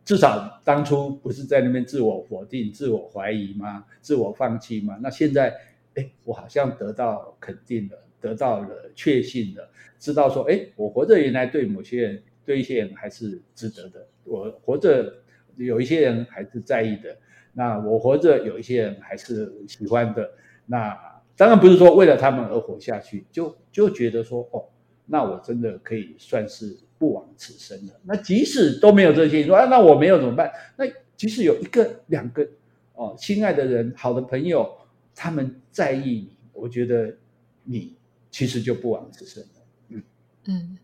[0.10, 3.86] 至少当初不是在那边自我否定、自我怀疑吗？
[4.01, 4.97] 自我放弃吗？
[5.03, 5.55] 那现在，
[5.93, 15.14] 哎，我好像得到肯定了，得到了确信了，知道说，哎，我活着原来对某些人，对一些人还是值得的，我活着
[15.57, 17.16] 有一些人还是在意的，
[17.53, 20.28] 那我活着有一些人还是喜欢的，
[20.66, 20.97] 那
[21.36, 24.66] 当然不是说为了他们而活下去，就就觉得说，哦，
[25.05, 27.93] 那我真的可以算是不枉此生了。
[28.04, 30.52] 那即使都没有这些，说啊，那我没有怎么办？
[30.78, 30.86] 那
[31.18, 32.47] 即使有一个、两个。
[32.93, 34.70] 哦，亲爱的人，好的朋友，
[35.16, 37.16] 他们在意你，我觉得
[37.64, 37.95] 你
[38.30, 39.50] 其实就不枉此生了。
[39.88, 40.04] 嗯
[40.43, 40.78] 嗯，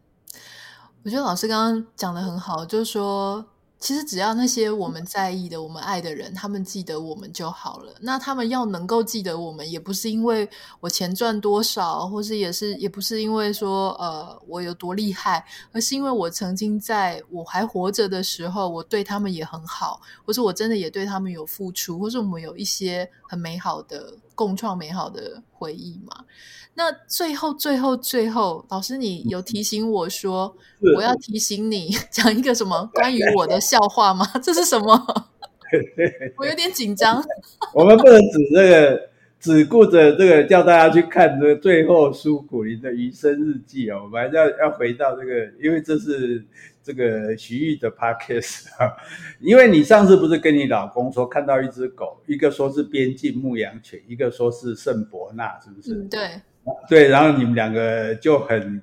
[1.04, 3.46] 我觉得老师刚刚讲的很好，就是说。
[3.86, 7.94] 其实只要那些我们在意的、我们爱的人，他们记得我们就好了。
[8.02, 26.26] 那他们要能够记得我们，也不是因为我钱赚多少，或是也是也不是因为说呃我有多厉害，而是因为我曾经在我还活着的时候，我对他们也很好，或是我真的也对他们有付出，或是我们有一些很美好的共创美好的回忆嘛。
[26.76, 30.56] 那最后，最后，最后，老师，你有提醒我说，
[30.98, 34.26] 我要提醒你 讲一个什么 关于我的笑话吗？
[34.44, 35.32] 这是什么？
[36.38, 37.24] 我有点紧张。
[37.74, 39.10] 我们不能只这个
[39.40, 45.34] 只顾着这个叫大家去看这个最后书苦林的余生日记哦，我们还是要要回到这个，
[45.64, 46.46] 因为这是
[46.86, 48.94] 这个徐玉的 podcast 啊。
[49.42, 55.96] 因为你上次不是跟你老公说看到一只狗，一个说是边境牧羊犬，一个说是圣伯纳，是不是？
[55.96, 56.22] 嗯，对。
[56.90, 58.82] 对，然后你们两个就很、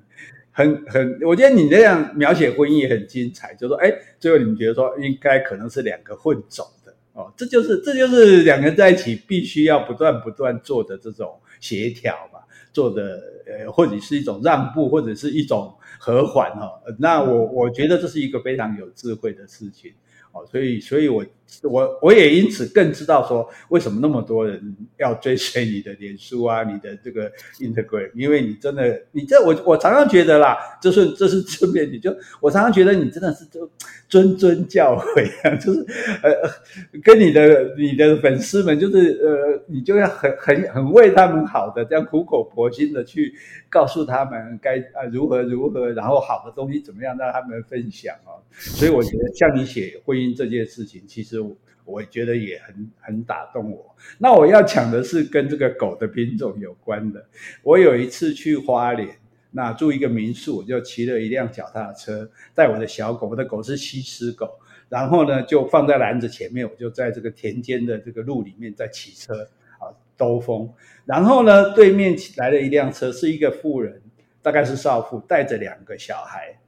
[0.52, 12.31] 很、很，我觉得你这样描写婚姻也很精彩，就说，哎，最后你们觉得说应该可能是两个混种的哦，这就是这就是两个人在一起必须要不断不断做的这种协调嘛，
[12.72, 19.92] 做的呃，或者是一种让步，或者是一种和缓哈、那我我觉得这是一个非常有智慧的事情。
[20.32, 21.22] 哦，所以，所以我
[21.64, 27.30] 我我也因此更知道说，为什么那么多人要追随你的脸书啊，你的这个
[27.60, 33.70] Instagram，因为你真的，你这我我常常觉得啦，这是这是正面，你就我常常觉得你真的是就
[34.10, 35.86] 谆谆教诲啊，就是
[36.22, 43.32] 呃跟你的你的粉丝们，就是呃你就要很很很为他们好的，这样苦口婆心的去
[43.70, 50.32] 告诉他们该啊如何如何，然后好的东西怎么样让他们分享哦，所以我觉得像你写婚姻。
[50.34, 51.41] 这件事情其实
[51.84, 53.94] 我，觉得也很很打动我。
[54.18, 57.24] 那我要讲的是跟这个狗的品种有关的。
[57.62, 59.08] 我有一次去花莲，
[59.50, 64.48] 那住一个民宿，我就骑了一辆脚踏车，带我的小狗，我的狗是西施狗，
[64.88, 69.42] 然后呢就放在篮子前面，我就在这个田间的这个路里面在骑车
[69.78, 70.72] 啊兜风。
[71.04, 74.00] 然后呢对面来了一辆车，是一个妇人，
[74.40, 76.58] 大概是少妇，带着两个小孩。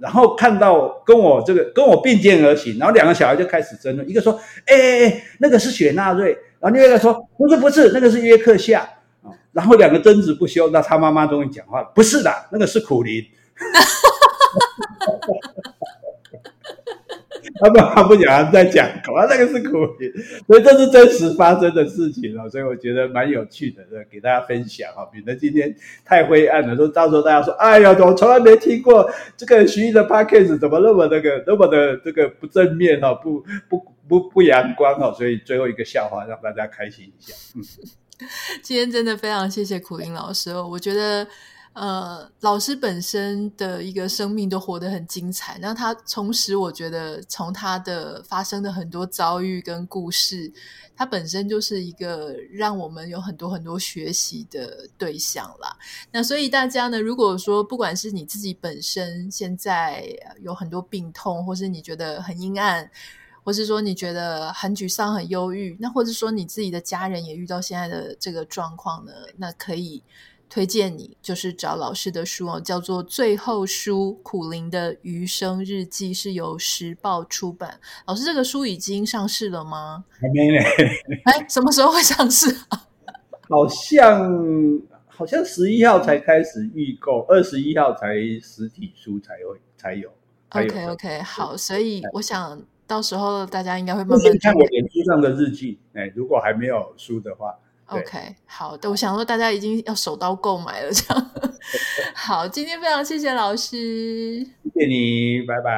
[0.00, 8.88] 然后看到跟我这个跟我并肩而行，然后两个小孩就开始争论，一个说：“哎哎哎，那个是雪纳瑞。”然后另外一个说：“不是不是，那个是约克夏。”
[9.22, 13.24] 啊，然后两个争执不休，那他妈妈终于讲话了：“不是的，那个是苦林。”
[17.60, 20.12] 他不，他不讲，他在讲狗啊，那个是苦苓，
[20.46, 37.34] 所以这是真实发生的事情哦，所以我觉得蛮有趣的，给大家分享啊，免得今天太灰暗了，说到时候大家说，哎呀，我从来没听过这个徐豫的 podcast 怎么那么那个那么的这个不正面哈，不不不不阳光哈，所以最后一个笑话让大家开心一下。
[37.54, 37.62] 嗯，
[38.62, 41.26] 今天真的非常谢谢苦林老师哦，我觉得。
[41.76, 45.58] 呃，老师本身的一个生命都活得很精彩。
[45.60, 50.50] 那他同时，我觉得从他的发生的很多遭遇跟故事，
[50.96, 55.76] 他本身就是一个让我们有很多很多学习的对象啦。
[56.10, 60.06] 那所以大家呢，如果说不管是你自己本身现在
[60.40, 62.90] 有很多病痛，或是你觉得很阴暗，
[63.44, 70.02] 或是说你觉得很沮丧、很忧郁，那或者说你自己的家人也遇到现在的这个状况呢，那可以。
[70.48, 77.80] 推荐你就是找老师的书哦，叫做《最后书：苦苓的余生日记》，是由时报出版。
[78.06, 80.04] 老师，这个书已经上市了吗？
[80.10, 80.64] 还没呢。
[81.26, 82.86] 哎，什么时候会上市啊？
[83.48, 90.10] 好像好像十一号才开始预购，二十一号才实体书才会才有。
[90.50, 95.78] OK OK，好，所以我想到时候大家应该会慢慢看我脸书上的日记。
[95.92, 97.52] 哎，如果还没有书的话。
[97.86, 101.30] OK，好的，我想说大家已经要手刀购买了，这样。
[102.14, 105.70] 好，今天非常谢谢老师，谢谢你，拜拜。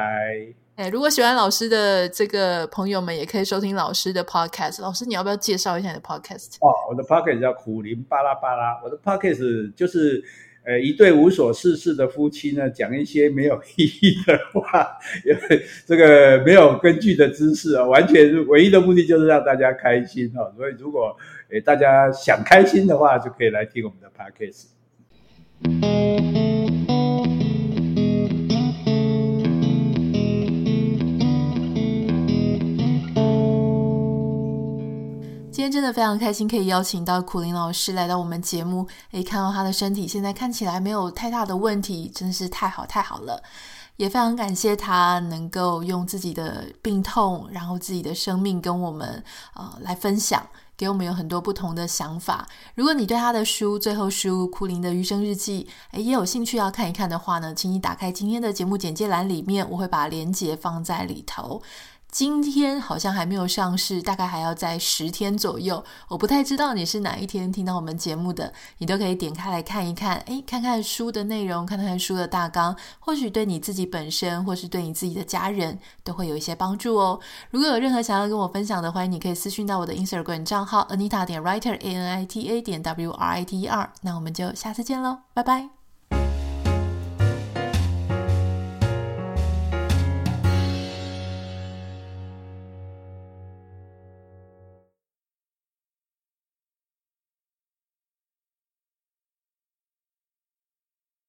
[0.75, 4.81] 哎，如果喜欢老师的这个朋友们，也可以收听老师的 podcast。
[4.81, 6.55] 老师，你要不要介绍一下你的 podcast？
[6.61, 8.81] 哦，我的 podcast 叫苦林巴拉巴拉。
[8.83, 10.23] 我的 podcast 就是，
[10.65, 14.97] 呃，一对无所事事的夫妻呢，讲一些没有意义的话，
[15.85, 20.49] 这个没有根据的知识啊，完全唯一的目的就是让大家开心哈。
[20.55, 21.13] 所以，如果
[21.51, 24.67] 诶大家想开心的话，就可以来听我们的 podcast。
[35.51, 38.87] 今天真的非常开心，可以邀请到苦苓老师来到我们节目。
[39.13, 43.41] 诶，看到他的身体现在看起来没有太大的问题，真是太好太好了。
[43.95, 49.21] 也非常感谢他能够用自己的病痛，然后自己的生命跟我们
[49.55, 50.41] 呃来分享，
[50.79, 52.47] 给我们有很多不同的想法。
[52.73, 55.67] 如果你对他的书《最后书》《库林的余生日记》
[55.97, 61.61] 诶也有兴趣要看一看的话呢，请你打开今天的节目简介栏里面，我会把链接放在里头。
[62.11, 65.83] 今天好像还没有上市，大概还要在十天左右。
[66.07, 77.19] 我不太知道你是哪一天听到我们节目的，你都可以点开来看一看，诶，看看书的内容，看看书的大纲，或许对你自己本身，或是对你自己的家人，都会有一些帮助哦。
[77.51, 83.61] 如果有任何想要跟我分享的，欢迎你可以私讯到我的 Instagram 账号 Anita 点 Writer A N I T A 点 W R I T
[83.61, 83.93] E R。
[84.01, 85.78] 那我们就下次见喽，拜拜。